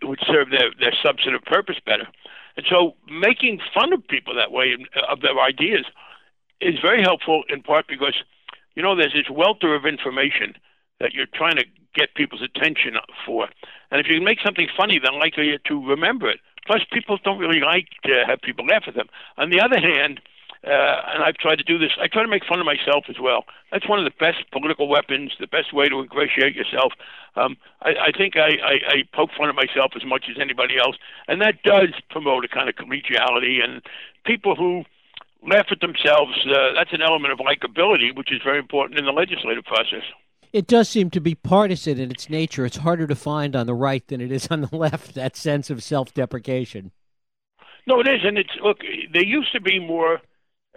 would 0.03 0.21
serve 0.27 0.51
their, 0.51 0.71
their 0.79 0.95
substantive 1.03 1.43
purpose 1.43 1.77
better. 1.85 2.09
And 2.57 2.67
so 2.69 2.95
making 3.09 3.61
fun 3.75 3.93
of 3.93 4.07
people 4.07 4.35
that 4.35 4.53
way, 4.53 4.77
uh, 4.97 5.13
of 5.13 5.21
their 5.21 5.39
ideas, 5.41 5.85
is 6.61 6.75
very 6.83 7.03
helpful 7.03 7.45
in 7.49 7.63
part 7.63 7.87
because, 7.89 8.15
you 8.75 8.83
know, 8.83 8.95
there's 8.95 9.15
this 9.15 9.31
welter 9.31 9.75
of 9.75 9.87
information 9.87 10.55
that 11.01 11.15
you're 11.15 11.27
trying 11.33 11.57
to 11.57 11.65
get 11.95 12.15
people's 12.15 12.43
attention 12.43 12.97
for. 13.25 13.49
And 13.91 14.01
if 14.01 14.07
you 14.07 14.17
can 14.17 14.25
make 14.25 14.41
something 14.45 14.69
funny, 14.77 14.99
they're 14.99 15.13
likely 15.13 15.59
to 15.65 15.87
remember 15.87 16.29
it. 16.29 16.41
Plus, 16.67 16.83
people 16.93 17.19
don't 17.25 17.39
really 17.39 17.61
like 17.61 17.89
to 18.05 18.23
have 18.27 18.41
people 18.43 18.67
laugh 18.67 18.85
at 18.87 18.95
them. 18.95 19.09
On 19.39 19.51
the 19.51 19.61
other 19.61 19.81
hand, 19.81 20.21
uh, 20.63 20.97
and 21.15 21.25
I've 21.25 21.37
tried 21.37 21.57
to 21.57 21.65
do 21.65 21.79
this. 21.79 21.93
I 22.01 22.07
try 22.07 22.23
to 22.23 22.29
make 22.29 22.45
fun 22.45 22.61
of 22.61 22.67
myself 22.67 23.05
as 23.09 23.17
well. 23.21 23.45
That's 23.73 23.89
one 23.89 23.99
of 23.99 24.05
the 24.05 24.17
best 24.21 24.51
political 24.53 24.89
weapons, 24.89 25.33
the 25.41 25.47
best 25.47 25.73
way 25.73 25.89
to 25.89 26.01
ingratiate 26.01 26.55
yourself. 26.55 26.93
Um, 27.35 27.57
I, 27.81 27.91
I 28.09 28.13
think 28.17 28.37
I, 28.37 28.51
I, 28.61 28.75
I 28.89 28.97
poke 29.15 29.31
fun 29.39 29.49
of 29.49 29.57
myself 29.57 29.93
as 29.97 30.05
much 30.05 30.27
as 30.31 30.37
anybody 30.39 30.77
else, 30.79 30.97
and 31.29 31.41
that 31.41 31.63
does 31.63 31.95
promote 32.11 32.45
a 32.45 32.49
kind 32.49 32.69
of 32.69 32.75
collegiality. 32.75 33.65
And 33.65 33.81
people 34.27 34.55
who 34.55 34.85
laugh 35.49 35.67
at 35.71 35.81
themselves, 35.81 36.37
uh, 36.47 36.75
that's 36.75 36.93
an 36.93 37.01
element 37.01 37.33
of 37.33 37.39
likability, 37.39 38.15
which 38.15 38.31
is 38.31 38.41
very 38.45 38.59
important 38.59 38.99
in 38.99 39.07
the 39.07 39.13
legislative 39.13 39.65
process. 39.65 40.05
It 40.53 40.67
does 40.67 40.89
seem 40.89 41.11
to 41.11 41.21
be 41.21 41.35
partisan 41.35 41.99
in 41.99 42.11
its 42.11 42.29
nature. 42.29 42.67
It's 42.67 42.79
harder 42.79 43.07
to 43.07 43.15
find 43.15 43.57
on 43.57 43.67
the 43.67 43.75
right 43.75 44.07
than 44.09 44.21
it 44.21 44.33
is 44.33 44.49
on 44.49 44.61
the 44.61 44.77
left, 44.77 45.15
that 45.15 45.37
sense 45.37 45.71
of 45.71 45.83
self 45.83 46.13
deprecation. 46.13 46.91
No, 47.87 48.01
it 48.01 48.09
is. 48.09 48.21
And 48.25 48.37
it's, 48.37 48.51
look, 48.63 48.81
there 49.13 49.25
used 49.25 49.53
to 49.53 49.61
be 49.61 49.79
more 49.79 50.21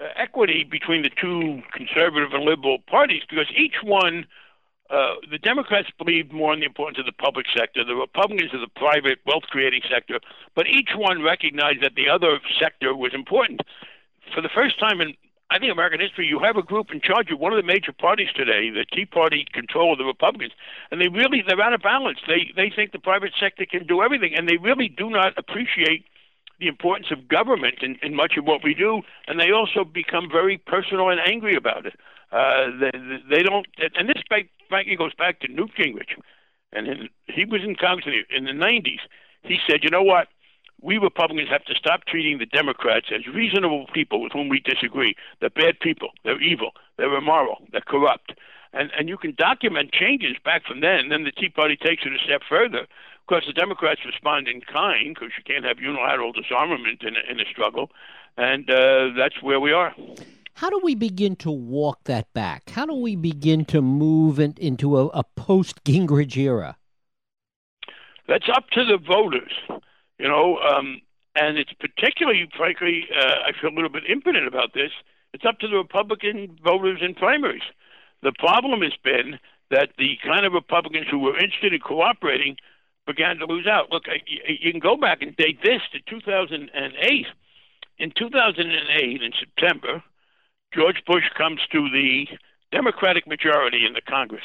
uh, 0.01 0.07
equity 0.15 0.63
between 0.63 1.03
the 1.03 1.09
two 1.09 1.61
conservative 1.71 2.33
and 2.33 2.43
liberal 2.43 2.79
parties 2.79 3.23
because 3.29 3.47
each 3.55 3.75
one. 3.83 4.25
Uh, 4.89 5.15
the 5.31 5.39
Democrats 5.39 5.87
believed 5.97 6.31
more 6.31 6.53
in 6.53 6.59
the 6.59 6.65
importance 6.67 6.99
of 6.99 7.05
the 7.05 7.13
public 7.13 7.47
sector, 7.55 7.83
the 7.83 7.95
Republicans 7.95 8.53
of 8.53 8.59
the 8.59 8.67
private 8.67 9.17
wealth 9.25 9.41
creating 9.49 9.81
sector, 9.89 10.19
but 10.55 10.67
each 10.67 10.89
one 10.95 11.23
recognized 11.23 11.81
that 11.81 11.95
the 11.95 12.07
other 12.07 12.39
sector 12.59 12.93
was 12.93 13.11
important. 13.11 13.61
For 14.35 14.41
the 14.41 14.49
first 14.53 14.77
time 14.79 15.01
in 15.01 15.15
I 15.53 15.59
think 15.59 15.71
American 15.71 15.99
history, 15.99 16.25
you 16.25 16.39
have 16.39 16.57
a 16.57 16.63
group 16.63 16.91
in 16.91 16.99
charge 16.99 17.29
of 17.31 17.39
one 17.39 17.53
of 17.53 17.57
the 17.57 17.67
major 17.67 17.91
parties 17.91 18.29
today, 18.35 18.71
the 18.71 18.85
Tea 18.91 19.05
Party 19.05 19.45
control 19.53 19.91
of 19.91 19.99
the 19.99 20.03
Republicans, 20.03 20.53
and 20.89 20.99
they 20.99 21.07
really 21.07 21.43
they're 21.45 21.61
out 21.61 21.73
of 21.73 21.81
balance. 21.81 22.17
They 22.27 22.51
they 22.55 22.71
think 22.75 22.91
the 22.91 22.99
private 22.99 23.33
sector 23.39 23.65
can 23.65 23.85
do 23.85 24.01
everything, 24.01 24.33
and 24.35 24.49
they 24.49 24.57
really 24.57 24.89
do 24.89 25.11
not 25.11 25.37
appreciate 25.37 26.05
the 26.63 26.69
importance 26.69 27.11
of 27.11 27.27
government 27.27 27.75
in, 27.81 27.97
in 28.01 28.15
much 28.15 28.37
of 28.37 28.45
what 28.45 28.63
we 28.63 28.73
do, 28.73 29.01
and 29.27 29.39
they 29.39 29.51
also 29.51 29.83
become 29.83 30.29
very 30.31 30.57
personal 30.57 31.09
and 31.09 31.19
angry 31.19 31.55
about 31.55 31.85
it. 31.85 31.93
Uh, 32.31 32.71
they, 32.79 32.91
they 33.29 33.43
don't, 33.43 33.67
and 33.95 34.09
this 34.09 34.23
frankly 34.69 34.95
goes 34.95 35.13
back 35.13 35.39
to 35.41 35.47
Newt 35.47 35.71
Gingrich, 35.77 36.15
and 36.71 36.87
in, 36.87 37.09
he 37.27 37.45
was 37.45 37.61
in 37.63 37.75
Congress 37.75 38.07
in 38.07 38.13
the, 38.13 38.37
in 38.51 38.57
the 38.57 38.65
90s. 38.65 39.01
He 39.43 39.59
said, 39.67 39.83
you 39.83 39.89
know 39.89 40.03
what? 40.03 40.29
we 40.83 40.97
Republicans 40.97 41.49
have 41.49 41.63
to 41.65 41.75
stop 41.75 42.05
treating 42.05 42.37
the 42.37 42.45
Democrats 42.45 43.07
as 43.15 43.25
reasonable 43.33 43.87
people 43.93 44.21
with 44.21 44.33
whom 44.33 44.49
we 44.49 44.59
disagree. 44.59 45.15
They're 45.39 45.49
bad 45.49 45.79
people. 45.79 46.09
They're 46.23 46.41
evil. 46.41 46.71
They're 46.97 47.15
immoral. 47.15 47.59
They're 47.71 47.81
corrupt. 47.81 48.33
And 48.73 48.91
and 48.97 49.07
you 49.07 49.17
can 49.17 49.33
document 49.37 49.93
changes 49.93 50.35
back 50.43 50.65
from 50.65 50.81
then. 50.81 50.99
And 50.99 51.11
then 51.11 51.23
the 51.23 51.31
Tea 51.31 51.49
Party 51.49 51.77
takes 51.77 52.03
it 52.05 52.11
a 52.11 52.23
step 52.23 52.41
further. 52.47 52.85
Of 53.23 53.27
course, 53.27 53.45
the 53.47 53.53
Democrats 53.53 54.01
respond 54.05 54.49
in 54.49 54.59
kind 54.59 55.15
because 55.15 55.31
you 55.37 55.43
can't 55.45 55.63
have 55.63 55.79
unilateral 55.79 56.33
disarmament 56.33 57.03
in 57.03 57.15
a, 57.15 57.31
in 57.31 57.39
a 57.39 57.45
struggle, 57.49 57.89
and 58.35 58.69
uh, 58.69 59.11
that's 59.17 59.41
where 59.41 59.61
we 59.61 59.71
are. 59.71 59.95
How 60.55 60.69
do 60.69 60.81
we 60.83 60.93
begin 60.93 61.37
to 61.37 61.49
walk 61.49 62.03
that 62.03 62.31
back? 62.33 62.69
How 62.71 62.85
do 62.85 62.93
we 62.93 63.15
begin 63.15 63.63
to 63.65 63.81
move 63.81 64.39
in, 64.39 64.55
into 64.57 64.97
a, 64.97 65.07
a 65.07 65.23
post 65.23 65.85
Gingrich 65.85 66.35
era? 66.35 66.75
That's 68.27 68.49
up 68.53 68.69
to 68.71 68.83
the 68.83 68.97
voters. 68.97 69.53
You 70.19 70.27
know, 70.27 70.57
um, 70.57 70.99
and 71.33 71.57
it's 71.57 71.71
particularly, 71.79 72.49
frankly, 72.57 73.07
uh, 73.17 73.47
I 73.47 73.51
feel 73.59 73.69
a 73.69 73.73
little 73.75 73.89
bit 73.89 74.03
impotent 74.09 74.47
about 74.47 74.73
this. 74.73 74.91
It's 75.33 75.45
up 75.45 75.59
to 75.59 75.67
the 75.69 75.77
Republican 75.77 76.57
voters 76.61 76.99
in 77.01 77.15
primaries. 77.15 77.63
The 78.21 78.33
problem 78.37 78.81
has 78.81 78.93
been 79.01 79.39
that 79.71 79.91
the 79.97 80.17
kind 80.25 80.45
of 80.45 80.51
Republicans 80.51 81.07
who 81.09 81.19
were 81.19 81.37
interested 81.37 81.73
in 81.73 81.79
cooperating 81.79 82.57
began 83.05 83.37
to 83.37 83.45
lose 83.45 83.67
out. 83.67 83.91
Look, 83.91 84.03
you 84.47 84.71
can 84.71 84.79
go 84.79 84.95
back 84.97 85.21
and 85.21 85.35
date 85.35 85.59
this 85.63 85.81
to 85.91 85.99
2008. 86.09 87.25
In 87.99 88.11
2008, 88.17 89.21
in 89.21 89.31
September, 89.39 90.03
George 90.73 91.03
Bush 91.05 91.25
comes 91.37 91.61
to 91.71 91.89
the 91.89 92.27
Democratic 92.71 93.27
majority 93.27 93.85
in 93.85 93.93
the 93.93 94.01
Congress 94.01 94.43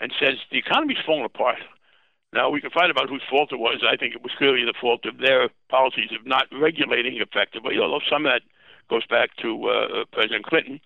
and 0.00 0.12
says 0.20 0.34
the 0.50 0.58
economy's 0.58 0.98
falling 1.04 1.24
apart. 1.24 1.58
Now, 2.32 2.48
we 2.48 2.60
can 2.60 2.70
fight 2.70 2.90
about 2.90 3.08
whose 3.08 3.24
fault 3.28 3.52
it 3.52 3.58
was. 3.58 3.82
I 3.86 3.96
think 3.96 4.14
it 4.14 4.22
was 4.22 4.30
clearly 4.38 4.64
the 4.64 4.74
fault 4.80 5.04
of 5.04 5.18
their 5.18 5.48
policies 5.68 6.10
of 6.18 6.24
not 6.24 6.46
regulating 6.52 7.16
effectively, 7.16 7.76
although 7.78 8.04
some 8.08 8.24
of 8.24 8.32
that 8.32 8.42
goes 8.88 9.04
back 9.06 9.34
to 9.42 9.68
uh, 9.68 10.04
President 10.12 10.46
Clinton. 10.46 10.80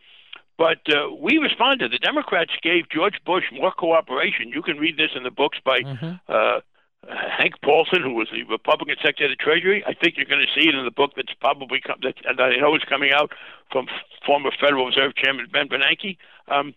But 0.56 0.80
uh, 0.88 1.14
we 1.20 1.36
responded. 1.38 1.92
The 1.92 1.98
Democrats 1.98 2.52
gave 2.62 2.88
George 2.88 3.20
Bush 3.26 3.44
more 3.52 3.72
cooperation. 3.72 4.48
You 4.48 4.62
can 4.62 4.78
read 4.78 4.96
this 4.96 5.10
in 5.14 5.22
the 5.22 5.30
books 5.30 5.58
by 5.64 5.80
mm-hmm. 5.80 6.12
uh, 6.28 6.60
Hank 7.08 7.54
Paulson, 7.62 8.02
who 8.02 8.14
was 8.14 8.28
the 8.32 8.44
Republican 8.44 8.96
Secretary 9.02 9.32
of 9.32 9.38
the 9.38 9.42
Treasury. 9.42 9.84
I 9.86 9.94
think 9.94 10.16
you're 10.16 10.26
going 10.26 10.44
to 10.44 10.60
see 10.60 10.68
it 10.68 10.74
in 10.74 10.84
the 10.84 10.90
book 10.90 11.12
that's 11.16 11.34
probably 11.40 11.80
come, 11.80 11.98
that, 12.02 12.14
that 12.24 12.42
I 12.42 12.56
know 12.56 12.74
is 12.74 12.82
coming 12.88 13.12
out 13.12 13.32
from 13.70 13.86
former 14.26 14.50
Federal 14.60 14.86
Reserve 14.86 15.14
Chairman 15.16 15.46
Ben 15.52 15.68
Bernanke. 15.68 16.16
Um, 16.48 16.74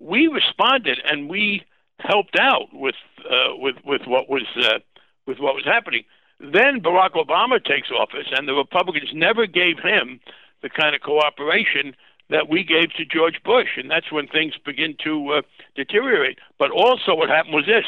we 0.00 0.26
responded, 0.28 0.98
and 1.04 1.28
we 1.28 1.64
helped 2.00 2.36
out 2.38 2.68
with 2.72 2.94
uh, 3.28 3.56
with 3.56 3.76
with 3.84 4.02
what 4.06 4.28
was 4.28 4.46
uh, 4.56 4.78
with 5.26 5.38
what 5.38 5.54
was 5.54 5.64
happening. 5.64 6.04
Then 6.40 6.80
Barack 6.80 7.14
Obama 7.14 7.62
takes 7.62 7.90
office, 7.90 8.28
and 8.30 8.46
the 8.46 8.54
Republicans 8.54 9.10
never 9.12 9.46
gave 9.46 9.78
him 9.80 10.20
the 10.62 10.68
kind 10.68 10.94
of 10.94 11.02
cooperation 11.02 11.94
that 12.30 12.48
we 12.48 12.62
gave 12.62 12.92
to 12.94 13.04
George 13.04 13.42
Bush, 13.44 13.76
and 13.76 13.90
that's 13.90 14.12
when 14.12 14.28
things 14.28 14.54
begin 14.64 14.94
to 15.02 15.30
uh, 15.30 15.42
deteriorate. 15.74 16.38
But 16.58 16.70
also, 16.70 17.14
what 17.14 17.28
happened 17.28 17.54
was 17.54 17.66
this: 17.66 17.84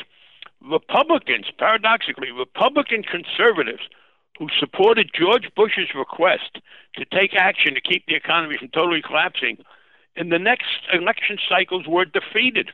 Republicans, 0.63 1.47
paradoxically, 1.59 2.31
Republican 2.31 3.03
conservatives 3.03 3.83
who 4.39 4.49
supported 4.59 5.11
George 5.15 5.49
Bush's 5.55 5.95
request 5.95 6.59
to 6.97 7.05
take 7.05 7.35
action 7.35 7.75
to 7.75 7.81
keep 7.81 8.07
the 8.07 8.15
economy 8.15 8.57
from 8.59 8.69
totally 8.69 9.03
collapsing, 9.03 9.59
in 10.17 10.29
the 10.31 10.39
next 10.39 10.81
election 10.93 11.39
cycles 11.49 11.87
were 11.87 12.05
defeated. 12.05 12.71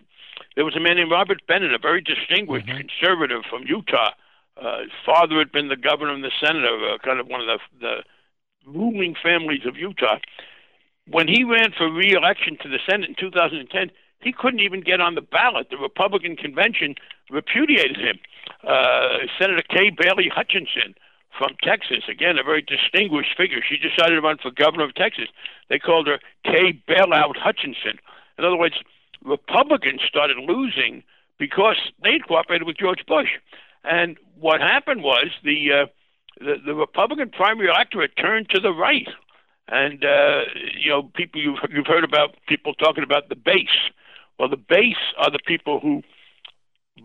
There 0.54 0.64
was 0.64 0.76
a 0.76 0.80
man 0.80 0.96
named 0.96 1.10
Robert 1.10 1.42
Bennett, 1.46 1.74
a 1.74 1.78
very 1.78 2.00
distinguished 2.00 2.66
mm-hmm. 2.66 2.86
conservative 2.88 3.42
from 3.48 3.64
Utah. 3.66 4.10
Uh, 4.56 4.82
his 4.82 4.92
father 5.04 5.38
had 5.38 5.52
been 5.52 5.68
the 5.68 5.76
governor 5.76 6.12
and 6.12 6.24
the 6.24 6.32
senator, 6.40 6.94
uh, 6.94 6.98
kind 6.98 7.20
of 7.20 7.26
one 7.26 7.40
of 7.40 7.46
the, 7.46 7.58
the 7.80 8.02
ruling 8.66 9.14
families 9.20 9.66
of 9.66 9.76
Utah. 9.76 10.18
When 11.08 11.28
he 11.28 11.44
ran 11.44 11.72
for 11.76 11.90
re-election 11.90 12.58
to 12.62 12.68
the 12.68 12.78
Senate 12.88 13.10
in 13.10 13.16
2010, 13.16 13.90
he 14.22 14.32
couldn't 14.32 14.60
even 14.60 14.80
get 14.80 15.00
on 15.00 15.14
the 15.14 15.20
ballot. 15.20 15.68
The 15.70 15.76
Republican 15.76 16.36
convention 16.36 16.94
repudiated 17.30 17.96
him. 17.96 18.18
Uh, 18.66 19.26
Senator 19.38 19.62
Kay 19.68 19.90
Bailey 19.90 20.30
Hutchinson 20.32 20.94
from 21.36 21.56
Texas, 21.62 22.04
again, 22.08 22.38
a 22.38 22.42
very 22.42 22.62
distinguished 22.62 23.36
figure. 23.36 23.58
She 23.66 23.76
decided 23.76 24.14
to 24.14 24.20
run 24.20 24.38
for 24.40 24.50
governor 24.50 24.84
of 24.84 24.94
Texas. 24.94 25.28
They 25.68 25.78
called 25.78 26.06
her 26.06 26.18
Kay 26.44 26.80
Bailout 26.88 27.36
Hutchinson. 27.36 27.98
In 28.38 28.44
other 28.44 28.56
words, 28.56 28.76
Republicans 29.22 30.00
started 30.08 30.36
losing 30.38 31.02
because 31.38 31.76
they'd 32.02 32.26
cooperated 32.26 32.66
with 32.66 32.78
George 32.78 33.04
Bush. 33.06 33.28
And 33.84 34.16
what 34.38 34.60
happened 34.60 35.02
was 35.02 35.28
the 35.44 35.72
uh, 35.72 35.86
the, 36.38 36.56
the 36.64 36.74
Republican 36.74 37.30
primary 37.30 37.68
electorate 37.68 38.16
turned 38.16 38.48
to 38.50 38.60
the 38.60 38.72
right, 38.72 39.08
and 39.68 40.04
uh, 40.04 40.40
you 40.78 40.90
know 40.90 41.04
people 41.14 41.40
you've 41.40 41.58
you've 41.70 41.86
heard 41.86 42.04
about 42.04 42.36
people 42.48 42.74
talking 42.74 43.04
about 43.04 43.28
the 43.28 43.36
base. 43.36 43.90
Well, 44.38 44.48
the 44.48 44.56
base 44.56 44.96
are 45.18 45.30
the 45.30 45.38
people 45.46 45.80
who 45.80 46.02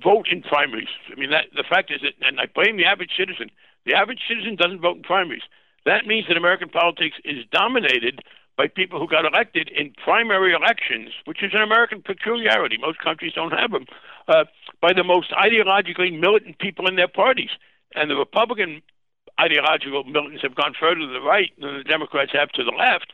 vote 0.04 0.28
in 0.32 0.42
primaries. 0.42 0.90
I 1.12 1.20
mean, 1.20 1.32
that 1.32 1.46
the 1.56 1.64
fact 1.68 1.92
is 1.92 2.02
that, 2.02 2.14
and 2.26 2.40
I 2.40 2.46
blame 2.46 2.78
the 2.78 2.86
average 2.86 3.12
citizen. 3.18 3.50
The 3.86 3.94
average 3.94 4.22
citizen 4.28 4.56
doesn't 4.56 4.82
vote 4.82 4.98
in 4.98 5.04
primaries. 5.04 5.44
That 5.86 6.06
means 6.06 6.28
that 6.28 6.38
American 6.38 6.70
politics 6.70 7.18
is 7.26 7.44
dominated 7.52 8.22
by 8.58 8.68
people 8.68 9.00
who 9.00 9.08
got 9.08 9.26
elected 9.26 9.70
in 9.70 9.94
primary 10.04 10.54
elections, 10.54 11.10
which 11.26 11.42
is 11.42 11.52
an 11.54 11.62
American 11.62 12.02
peculiarity. 12.02 12.78
Most 12.78 13.00
countries 13.00 13.34
don't 13.34 13.52
have 13.52 13.72
them, 13.72 13.86
uh, 14.28 14.46
by 14.82 14.94
the 14.94 15.04
most 15.04 15.32
ideologically 15.32 16.18
militant 16.18 16.60
people 16.60 16.88
in 16.88 16.96
their 16.96 17.08
parties. 17.08 17.50
And 17.96 18.10
the 18.10 18.16
Republican 18.16 18.82
ideological 19.40 20.04
militants 20.04 20.44
have 20.44 20.56
gone 20.56 20.74
further 20.80 21.02
to 21.02 21.08
the 21.08 21.22
right 21.22 21.52
than 21.60 21.78
the 21.78 21.84
Democrats 21.84 22.32
have 22.34 22.50
to 22.50 22.64
the 22.64 22.72
left. 22.72 23.14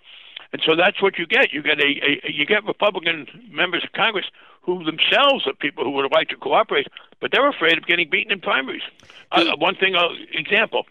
And 0.52 0.62
so 0.66 0.76
that's 0.76 1.02
what 1.02 1.18
you 1.18 1.26
get. 1.26 1.54
You 1.54 1.62
get 1.62 1.80
a, 1.80 1.90
a 2.28 2.32
you 2.32 2.46
get 2.46 2.66
Republican 2.66 3.28
members 3.52 3.84
of 3.84 3.92
Congress 3.94 4.26
who 4.68 4.84
themselves 4.84 5.48
are 5.48 5.54
people 5.54 5.86
who 5.86 5.92
would 5.92 6.12
like 6.12 6.28
to 6.28 6.36
cooperate, 6.36 6.88
but 7.22 7.32
they're 7.32 7.50
afraid 7.50 7.78
of 7.78 7.88
getting 7.88 8.10
beaten 8.10 8.34
in 8.34 8.42
primaries. 8.42 8.84
Uh, 9.32 9.56
one 9.58 9.76
thing, 9.76 9.96
uh, 9.96 10.10
example, 10.34 10.84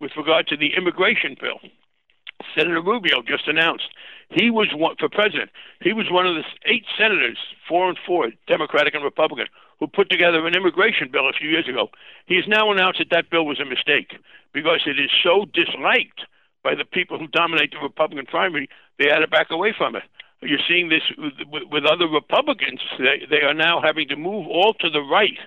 with 0.00 0.10
regard 0.16 0.48
to 0.48 0.56
the 0.56 0.74
immigration 0.76 1.36
bill, 1.40 1.60
Senator 2.54 2.82
Rubio 2.82 3.22
just 3.22 3.46
announced 3.46 3.88
he 4.28 4.50
was 4.50 4.68
one, 4.74 4.96
for 4.98 5.08
president. 5.08 5.50
He 5.80 5.92
was 5.92 6.10
one 6.10 6.26
of 6.26 6.34
the 6.34 6.42
eight 6.66 6.84
senators, 6.98 7.38
four 7.68 7.88
and 7.88 7.98
four, 8.04 8.30
Democratic 8.48 8.94
and 8.94 9.04
Republican, 9.04 9.46
who 9.78 9.86
put 9.86 10.10
together 10.10 10.44
an 10.44 10.56
immigration 10.56 11.08
bill 11.10 11.28
a 11.28 11.32
few 11.32 11.48
years 11.48 11.68
ago. 11.68 11.90
He 12.26 12.34
has 12.36 12.48
now 12.48 12.72
announced 12.72 12.98
that 12.98 13.10
that 13.10 13.30
bill 13.30 13.46
was 13.46 13.60
a 13.60 13.64
mistake 13.64 14.18
because 14.52 14.80
it 14.86 14.98
is 14.98 15.10
so 15.22 15.46
disliked 15.54 16.22
by 16.64 16.74
the 16.74 16.84
people 16.84 17.18
who 17.18 17.28
dominate 17.28 17.70
the 17.70 17.78
Republican 17.78 18.26
primary, 18.26 18.68
they 18.98 19.08
had 19.08 19.20
to 19.20 19.28
back 19.28 19.50
away 19.50 19.72
from 19.76 19.94
it. 19.94 20.02
You're 20.42 20.58
seeing 20.68 20.88
this 20.88 21.02
with, 21.18 21.62
with 21.70 21.84
other 21.84 22.08
Republicans. 22.08 22.80
They, 22.98 23.26
they 23.30 23.42
are 23.42 23.54
now 23.54 23.80
having 23.80 24.08
to 24.08 24.16
move 24.16 24.46
all 24.48 24.74
to 24.74 24.90
the 24.90 25.00
right. 25.00 25.38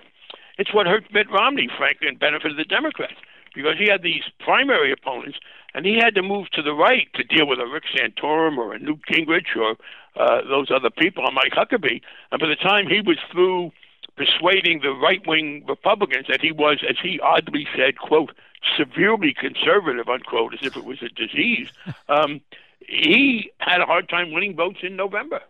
It's 0.58 0.72
what 0.72 0.86
hurt 0.86 1.04
Mitt 1.12 1.30
Romney, 1.30 1.68
frankly, 1.76 2.08
and 2.08 2.18
benefited 2.18 2.56
the 2.56 2.64
Democrats 2.64 3.16
because 3.54 3.76
he 3.78 3.88
had 3.88 4.02
these 4.02 4.22
primary 4.40 4.92
opponents, 4.92 5.38
and 5.74 5.86
he 5.86 5.96
had 5.96 6.14
to 6.14 6.22
move 6.22 6.48
to 6.50 6.62
the 6.62 6.74
right 6.74 7.08
to 7.14 7.24
deal 7.24 7.46
with 7.46 7.58
a 7.58 7.66
Rick 7.66 7.84
Santorum 7.94 8.58
or 8.58 8.74
a 8.74 8.78
Newt 8.78 9.00
Gingrich 9.10 9.56
or 9.56 9.76
uh, 10.16 10.42
those 10.48 10.70
other 10.70 10.90
people, 10.90 11.24
or 11.24 11.32
Mike 11.32 11.52
Huckabee. 11.52 12.00
And 12.32 12.40
by 12.40 12.48
the 12.48 12.56
time 12.56 12.86
he 12.86 13.00
was 13.00 13.18
through 13.30 13.72
persuading 14.16 14.80
the 14.80 14.92
right 14.92 15.26
wing 15.26 15.64
Republicans 15.68 16.26
that 16.28 16.40
he 16.40 16.52
was, 16.52 16.82
as 16.88 16.96
he 17.02 17.20
oddly 17.20 17.66
said, 17.76 17.98
quote, 17.98 18.32
severely 18.76 19.34
conservative, 19.34 20.08
unquote, 20.08 20.54
as 20.54 20.60
if 20.62 20.76
it 20.76 20.84
was 20.84 21.02
a 21.02 21.08
disease, 21.08 21.68
um, 22.08 22.40
he 22.88 23.50
had 23.58 23.80
a 23.80 23.86
hard 23.86 24.08
time 24.08 24.32
winning 24.32 24.56
votes 24.56 24.78
in 24.82 24.96
November. 24.96 25.40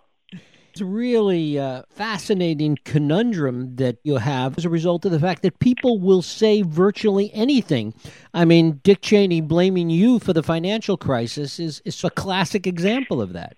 It's 0.76 0.82
a 0.82 0.84
really 0.84 1.58
uh, 1.58 1.84
fascinating 1.88 2.76
conundrum 2.84 3.76
that 3.76 3.96
you 4.02 4.16
have 4.16 4.58
as 4.58 4.66
a 4.66 4.68
result 4.68 5.06
of 5.06 5.10
the 5.10 5.18
fact 5.18 5.40
that 5.40 5.58
people 5.58 5.98
will 5.98 6.20
say 6.20 6.60
virtually 6.60 7.32
anything. 7.32 7.94
I 8.34 8.44
mean, 8.44 8.80
Dick 8.82 9.00
Cheney 9.00 9.40
blaming 9.40 9.88
you 9.88 10.18
for 10.18 10.34
the 10.34 10.42
financial 10.42 10.98
crisis 10.98 11.58
is, 11.58 11.80
is 11.86 12.04
a 12.04 12.10
classic 12.10 12.66
example 12.66 13.22
of 13.22 13.32
that. 13.32 13.56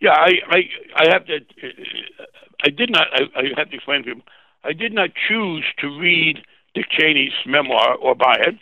Yeah, 0.00 0.12
I, 0.12 0.32
I, 0.50 0.58
I 0.96 1.08
have 1.08 1.24
to. 1.26 1.38
I 2.62 2.68
did 2.68 2.90
not. 2.90 3.06
I, 3.12 3.22
I 3.34 3.42
have 3.56 3.70
to 3.70 3.76
explain 3.76 4.02
to 4.02 4.10
him. 4.10 4.22
I 4.64 4.74
did 4.74 4.92
not 4.92 5.10
choose 5.28 5.64
to 5.78 5.98
read 5.98 6.40
Dick 6.74 6.90
Cheney's 6.90 7.32
memoir 7.46 7.94
or 7.94 8.14
buy 8.14 8.36
it, 8.36 8.58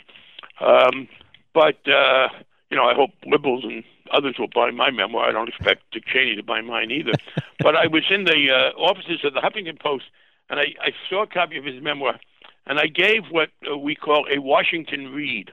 um, 0.60 1.08
but 1.52 1.76
uh, 1.88 2.28
you 2.70 2.76
know, 2.76 2.84
I 2.84 2.94
hope 2.94 3.10
liberals 3.26 3.64
and 3.64 3.82
others 4.12 4.36
will 4.38 4.48
buy 4.48 4.70
my 4.70 4.90
memoir. 4.90 5.28
I 5.28 5.32
don't 5.32 5.48
expect 5.48 5.82
Dick 5.92 6.04
Cheney 6.06 6.36
to 6.36 6.42
buy 6.42 6.60
mine 6.60 6.90
either. 6.90 7.12
but 7.60 7.76
I 7.76 7.86
was 7.86 8.04
in 8.10 8.24
the 8.24 8.50
uh, 8.50 8.78
offices 8.78 9.20
of 9.24 9.34
the 9.34 9.40
Huffington 9.40 9.80
Post, 9.80 10.04
and 10.50 10.60
I, 10.60 10.74
I 10.80 10.90
saw 11.08 11.22
a 11.22 11.26
copy 11.26 11.56
of 11.58 11.64
his 11.64 11.82
memoir, 11.82 12.18
and 12.66 12.78
I 12.78 12.86
gave 12.86 13.24
what 13.30 13.50
uh, 13.70 13.76
we 13.76 13.94
call 13.94 14.26
a 14.30 14.40
Washington 14.40 15.12
read. 15.12 15.52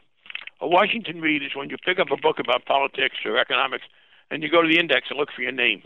A 0.61 0.67
Washington 0.67 1.21
read 1.21 1.43
is 1.43 1.55
when 1.55 1.69
you 1.69 1.77
pick 1.83 1.99
up 1.99 2.11
a 2.11 2.17
book 2.17 2.39
about 2.39 2.65
politics 2.65 3.17
or 3.25 3.37
economics, 3.37 3.83
and 4.31 4.41
you 4.41 4.49
go 4.49 4.61
to 4.61 4.67
the 4.67 4.79
index 4.79 5.07
and 5.09 5.19
look 5.19 5.29
for 5.35 5.41
your 5.41 5.51
name, 5.51 5.81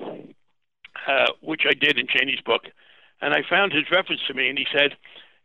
uh, 1.08 1.32
which 1.42 1.64
I 1.68 1.74
did 1.74 1.98
in 1.98 2.08
Cheney's 2.08 2.42
book. 2.42 2.64
And 3.22 3.34
I 3.34 3.42
found 3.50 3.74
his 3.74 3.90
reference 3.92 4.22
to 4.28 4.34
me, 4.34 4.50
and 4.50 4.58
he 4.58 4.68
said, 4.72 4.96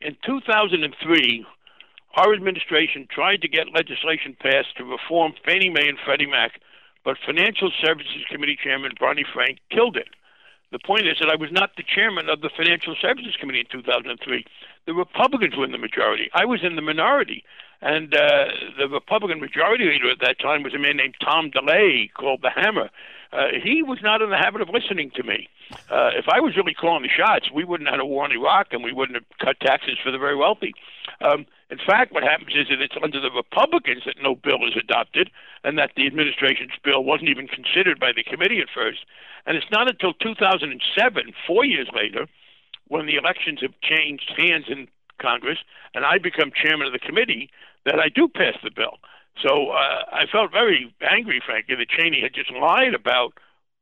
in 0.00 0.16
2003, 0.26 1.46
our 2.16 2.34
administration 2.34 3.06
tried 3.10 3.40
to 3.42 3.48
get 3.48 3.72
legislation 3.72 4.36
passed 4.38 4.76
to 4.76 4.84
reform 4.84 5.32
Fannie 5.46 5.70
Mae 5.70 5.88
and 5.88 5.98
Freddie 6.04 6.26
Mac 6.26 6.60
but 7.04 7.16
Financial 7.24 7.70
Services 7.80 8.24
Committee 8.30 8.58
Chairman 8.62 8.92
Barney 8.98 9.24
Frank 9.32 9.58
killed 9.70 9.96
it. 9.96 10.08
The 10.72 10.78
point 10.78 11.06
is 11.06 11.18
that 11.20 11.28
I 11.28 11.36
was 11.36 11.52
not 11.52 11.76
the 11.76 11.82
chairman 11.82 12.30
of 12.30 12.40
the 12.40 12.48
Financial 12.48 12.96
Services 13.00 13.36
Committee 13.38 13.60
in 13.60 13.66
2003. 13.70 14.44
The 14.86 14.94
Republicans 14.94 15.54
were 15.54 15.66
in 15.66 15.72
the 15.72 15.78
majority. 15.78 16.30
I 16.32 16.46
was 16.46 16.64
in 16.64 16.76
the 16.76 16.82
minority. 16.82 17.44
And 17.82 18.14
uh, 18.14 18.46
the 18.78 18.88
Republican 18.88 19.40
majority 19.40 19.84
leader 19.84 20.08
at 20.08 20.20
that 20.20 20.38
time 20.38 20.62
was 20.62 20.72
a 20.72 20.78
man 20.78 20.96
named 20.96 21.16
Tom 21.22 21.50
DeLay, 21.50 22.10
called 22.14 22.40
the 22.40 22.50
Hammer. 22.50 22.90
Uh, 23.32 23.48
he 23.62 23.82
was 23.82 23.98
not 24.02 24.22
in 24.22 24.30
the 24.30 24.36
habit 24.36 24.62
of 24.62 24.68
listening 24.68 25.10
to 25.16 25.22
me. 25.24 25.48
Uh, 25.90 26.10
if 26.14 26.26
I 26.28 26.40
was 26.40 26.56
really 26.56 26.74
calling 26.74 27.02
the 27.02 27.08
shots, 27.08 27.50
we 27.52 27.64
wouldn't 27.64 27.88
have 27.88 27.94
had 27.94 28.00
a 28.00 28.06
war 28.06 28.24
in 28.24 28.32
Iraq 28.32 28.68
and 28.72 28.84
we 28.84 28.92
wouldn't 28.92 29.16
have 29.16 29.24
cut 29.40 29.58
taxes 29.60 29.98
for 30.02 30.10
the 30.10 30.18
very 30.18 30.36
wealthy. 30.36 30.74
Um, 31.20 31.44
in 31.72 31.78
fact, 31.78 32.12
what 32.12 32.22
happens 32.22 32.52
is 32.54 32.68
that 32.68 32.82
it's 32.82 33.00
under 33.02 33.18
the 33.18 33.30
Republicans 33.30 34.02
that 34.04 34.20
no 34.20 34.34
bill 34.34 34.60
is 34.68 34.76
adopted 34.76 35.30
and 35.64 35.78
that 35.78 35.92
the 35.96 36.06
administration's 36.06 36.76
bill 36.84 37.02
wasn't 37.02 37.30
even 37.30 37.48
considered 37.48 37.98
by 37.98 38.12
the 38.12 38.22
committee 38.22 38.60
at 38.60 38.68
first. 38.68 39.06
And 39.46 39.56
it's 39.56 39.72
not 39.72 39.88
until 39.88 40.12
2007, 40.12 41.32
four 41.46 41.64
years 41.64 41.88
later, 41.96 42.26
when 42.88 43.06
the 43.06 43.16
elections 43.16 43.60
have 43.62 43.72
changed 43.80 44.30
hands 44.36 44.66
in 44.68 44.86
Congress 45.18 45.64
and 45.94 46.04
I 46.04 46.18
become 46.18 46.52
chairman 46.52 46.86
of 46.86 46.92
the 46.92 46.98
committee, 46.98 47.48
that 47.86 47.98
I 47.98 48.10
do 48.10 48.28
pass 48.28 48.54
the 48.62 48.70
bill. 48.70 48.98
So 49.40 49.70
uh, 49.70 50.04
I 50.12 50.26
felt 50.30 50.52
very 50.52 50.94
angry, 51.00 51.40
frankly, 51.40 51.74
that 51.76 51.88
Cheney 51.88 52.20
had 52.20 52.34
just 52.34 52.52
lied 52.52 52.92
about 52.92 53.32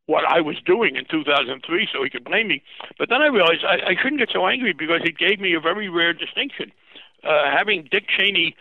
what 0.07 0.25
I 0.25 0.41
was 0.41 0.57
doing 0.65 0.95
in 0.95 1.07
2003 1.11 1.89
so 1.93 2.05
he 2.05 2.11
could 2.11 2.25
blame 2.25 2.47
me. 2.47 2.63
But 2.99 3.09
then 3.09 3.21
I 3.21 3.27
realized 3.27 3.65
I, 3.67 3.91
I 3.91 3.95
couldn't 4.01 4.19
get 4.19 4.31
so 4.33 4.47
angry 4.47 4.73
because 4.73 5.03
he 5.03 5.11
gave 5.11 5.41
me 5.41 5.55
a 5.55 5.61
very 5.61 5.89
rare 5.89 6.13
distinction. 6.13 6.71
Uh, 7.25 7.51
having 7.57 7.89
Dick 7.91 8.05
Cheney 8.09 8.57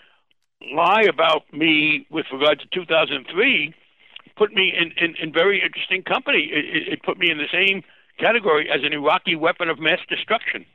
lie 0.73 1.03
about 1.09 1.51
me 1.53 2.05
with 2.09 2.25
regard 2.31 2.59
to 2.59 2.65
2003 2.73 3.73
put 4.37 4.53
me 4.53 4.73
in, 4.75 4.91
in, 5.03 5.15
in 5.21 5.33
very 5.33 5.61
interesting 5.61 6.01
company. 6.01 6.49
It, 6.51 6.93
it, 6.93 7.03
put 7.03 7.19
me 7.19 7.29
in 7.29 7.37
the 7.37 7.47
same 7.51 7.83
category 8.17 8.69
as 8.69 8.81
an 8.83 8.93
Iraqi 8.93 9.35
weapon 9.35 9.69
of 9.69 9.79
mass 9.79 9.99
destruction. 10.07 10.65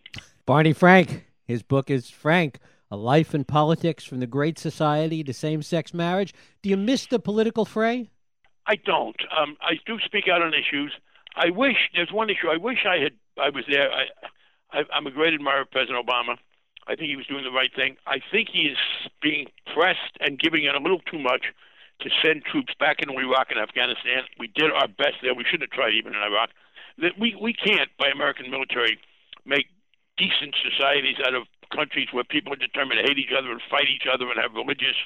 Barney 0.44 0.74
Frank, 0.74 1.24
his 1.46 1.62
book 1.62 1.90
is 1.90 2.10
Frank 2.10 2.58
a 2.90 2.96
life 2.96 3.34
in 3.34 3.44
politics 3.44 4.04
from 4.04 4.20
the 4.20 4.26
Great 4.26 4.58
Society 4.58 5.24
to 5.24 5.32
same 5.32 5.62
sex 5.62 5.92
marriage. 5.92 6.32
Do 6.62 6.68
you 6.68 6.76
miss 6.76 7.06
the 7.06 7.18
political 7.18 7.64
fray? 7.64 8.10
I 8.66 8.76
don't. 8.76 9.16
Um, 9.36 9.56
I 9.60 9.74
do 9.84 9.98
speak 10.04 10.24
out 10.28 10.42
on 10.42 10.52
issues. 10.54 10.92
I 11.34 11.50
wish 11.50 11.76
there's 11.94 12.12
one 12.12 12.30
issue. 12.30 12.48
I 12.48 12.56
wish 12.56 12.86
I 12.86 12.98
had. 12.98 13.12
I 13.36 13.50
was 13.50 13.64
there. 13.68 13.90
I, 13.90 14.04
I, 14.78 14.82
I'm 14.94 15.06
a 15.06 15.10
great 15.10 15.34
admirer 15.34 15.62
of 15.62 15.70
President 15.70 16.06
Obama. 16.06 16.36
I 16.86 16.96
think 16.96 17.08
he 17.08 17.16
was 17.16 17.26
doing 17.26 17.44
the 17.44 17.50
right 17.50 17.74
thing. 17.74 17.96
I 18.06 18.20
think 18.30 18.48
he 18.52 18.68
is 18.68 18.78
being 19.22 19.46
pressed 19.72 20.16
and 20.20 20.38
giving 20.38 20.64
it 20.64 20.74
a 20.74 20.78
little 20.78 21.00
too 21.00 21.18
much 21.18 21.46
to 22.00 22.10
send 22.22 22.44
troops 22.44 22.74
back 22.78 23.00
into 23.00 23.18
Iraq 23.18 23.50
and 23.50 23.58
Afghanistan. 23.58 24.24
We 24.38 24.48
did 24.48 24.70
our 24.70 24.88
best 24.88 25.22
there. 25.22 25.34
We 25.34 25.44
shouldn't 25.44 25.70
have 25.70 25.76
tried 25.76 25.94
even 25.94 26.14
in 26.14 26.20
Iraq. 26.20 26.50
That 26.98 27.18
we 27.18 27.34
we 27.40 27.52
can't 27.52 27.90
by 27.98 28.08
American 28.08 28.50
military 28.50 28.98
make 29.44 29.66
decent 30.16 30.54
societies 30.62 31.16
out 31.26 31.34
of 31.34 31.44
countries 31.74 32.08
where 32.12 32.24
people 32.24 32.52
are 32.52 32.56
determined 32.56 33.00
to 33.02 33.08
hate 33.08 33.18
each 33.18 33.34
other 33.36 33.50
and 33.50 33.60
fight 33.70 33.88
each 33.88 34.06
other 34.12 34.30
and 34.30 34.38
have 34.40 34.54
religious 34.54 34.96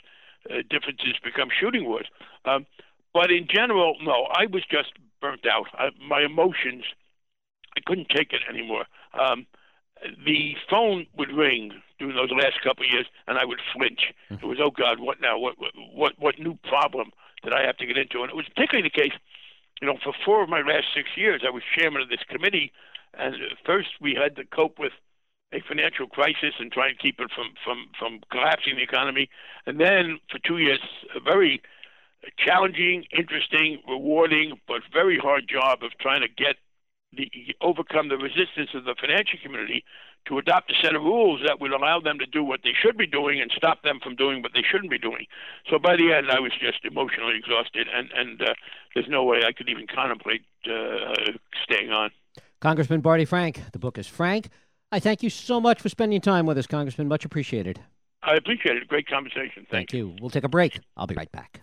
uh, 0.50 0.62
differences 0.68 1.14
become 1.24 1.48
shooting 1.48 1.86
wars. 1.86 2.06
Um, 2.44 2.66
but 3.14 3.30
in 3.30 3.46
general, 3.48 3.96
no, 4.02 4.28
I 4.32 4.46
was 4.46 4.64
just 4.70 4.92
burnt 5.20 5.46
out. 5.46 5.66
I, 5.72 5.88
my 6.00 6.22
emotions, 6.22 6.84
I 7.76 7.80
couldn't 7.84 8.08
take 8.10 8.32
it 8.32 8.42
anymore. 8.48 8.84
Um, 9.18 9.46
the 10.24 10.54
phone 10.70 11.06
would 11.16 11.32
ring 11.32 11.72
during 11.98 12.14
those 12.14 12.30
last 12.30 12.60
couple 12.62 12.84
of 12.84 12.92
years, 12.92 13.06
and 13.26 13.38
I 13.38 13.44
would 13.44 13.60
flinch. 13.74 14.12
Mm-hmm. 14.30 14.44
It 14.44 14.48
was, 14.48 14.58
oh 14.62 14.70
God, 14.70 15.00
what 15.00 15.20
now? 15.20 15.38
What 15.38 15.56
what 15.92 16.12
what 16.18 16.38
new 16.38 16.56
problem 16.68 17.10
did 17.42 17.52
I 17.52 17.64
have 17.66 17.76
to 17.78 17.86
get 17.86 17.96
into? 17.96 18.22
And 18.22 18.30
it 18.30 18.36
was 18.36 18.46
particularly 18.54 18.88
the 18.88 19.00
case, 19.02 19.12
you 19.80 19.86
know, 19.86 19.98
for 20.02 20.12
four 20.24 20.42
of 20.42 20.48
my 20.48 20.60
last 20.60 20.86
six 20.94 21.08
years, 21.16 21.42
I 21.46 21.50
was 21.50 21.62
chairman 21.76 22.02
of 22.02 22.08
this 22.08 22.22
committee, 22.28 22.72
and 23.14 23.34
first 23.64 23.88
we 24.00 24.14
had 24.14 24.36
to 24.36 24.44
cope 24.44 24.78
with 24.78 24.92
a 25.52 25.60
financial 25.66 26.06
crisis 26.06 26.54
and 26.58 26.70
try 26.70 26.88
and 26.88 26.98
keep 26.98 27.20
it 27.20 27.30
from 27.34 27.54
from 27.64 27.88
from 27.98 28.20
collapsing 28.30 28.76
the 28.76 28.82
economy. 28.82 29.28
And 29.66 29.80
then 29.80 30.18
for 30.30 30.38
two 30.38 30.58
years, 30.58 30.80
a 31.14 31.20
very 31.20 31.62
challenging, 32.36 33.04
interesting, 33.16 33.80
rewarding, 33.88 34.60
but 34.66 34.82
very 34.92 35.18
hard 35.18 35.48
job 35.48 35.82
of 35.82 35.92
trying 36.00 36.20
to 36.20 36.28
get 36.28 36.56
the 37.12 37.30
overcome 37.60 38.08
the 38.08 38.16
resistance 38.16 38.70
of 38.74 38.84
the 38.84 38.94
financial 39.00 39.38
community 39.42 39.84
to 40.26 40.38
adopt 40.38 40.70
a 40.70 40.74
set 40.82 40.94
of 40.94 41.02
rules 41.02 41.40
that 41.46 41.60
would 41.60 41.72
allow 41.72 42.00
them 42.00 42.18
to 42.18 42.26
do 42.26 42.44
what 42.44 42.60
they 42.62 42.72
should 42.80 42.98
be 42.98 43.06
doing 43.06 43.40
and 43.40 43.50
stop 43.56 43.82
them 43.82 43.98
from 44.02 44.14
doing 44.14 44.42
what 44.42 44.52
they 44.52 44.62
shouldn't 44.62 44.90
be 44.90 44.98
doing. 44.98 45.24
So 45.70 45.78
by 45.78 45.96
the 45.96 46.12
end, 46.12 46.30
I 46.30 46.38
was 46.40 46.52
just 46.60 46.84
emotionally 46.84 47.36
exhausted, 47.36 47.88
and 47.92 48.10
and 48.12 48.42
uh, 48.42 48.54
there's 48.94 49.08
no 49.08 49.24
way 49.24 49.42
I 49.46 49.52
could 49.52 49.68
even 49.68 49.86
contemplate 49.86 50.42
uh, 50.66 51.32
staying 51.64 51.90
on. 51.90 52.10
Congressman 52.60 53.00
Barney 53.00 53.24
Frank, 53.24 53.62
the 53.72 53.78
book 53.78 53.98
is 53.98 54.06
Frank 54.06 54.48
I 54.90 55.00
thank 55.00 55.22
you 55.22 55.30
so 55.30 55.60
much 55.60 55.80
for 55.80 55.88
spending 55.88 56.20
time 56.20 56.46
with 56.46 56.56
us, 56.56 56.66
Congressman. 56.66 57.08
Much 57.08 57.24
appreciated. 57.24 57.80
I 58.22 58.34
appreciate 58.34 58.76
it. 58.76 58.88
Great 58.88 59.06
conversation. 59.06 59.66
Thank, 59.70 59.70
thank 59.70 59.92
you. 59.92 60.16
We'll 60.20 60.30
take 60.30 60.44
a 60.44 60.48
break. 60.48 60.80
I'll 60.96 61.06
be 61.06 61.14
right 61.14 61.30
back. 61.30 61.60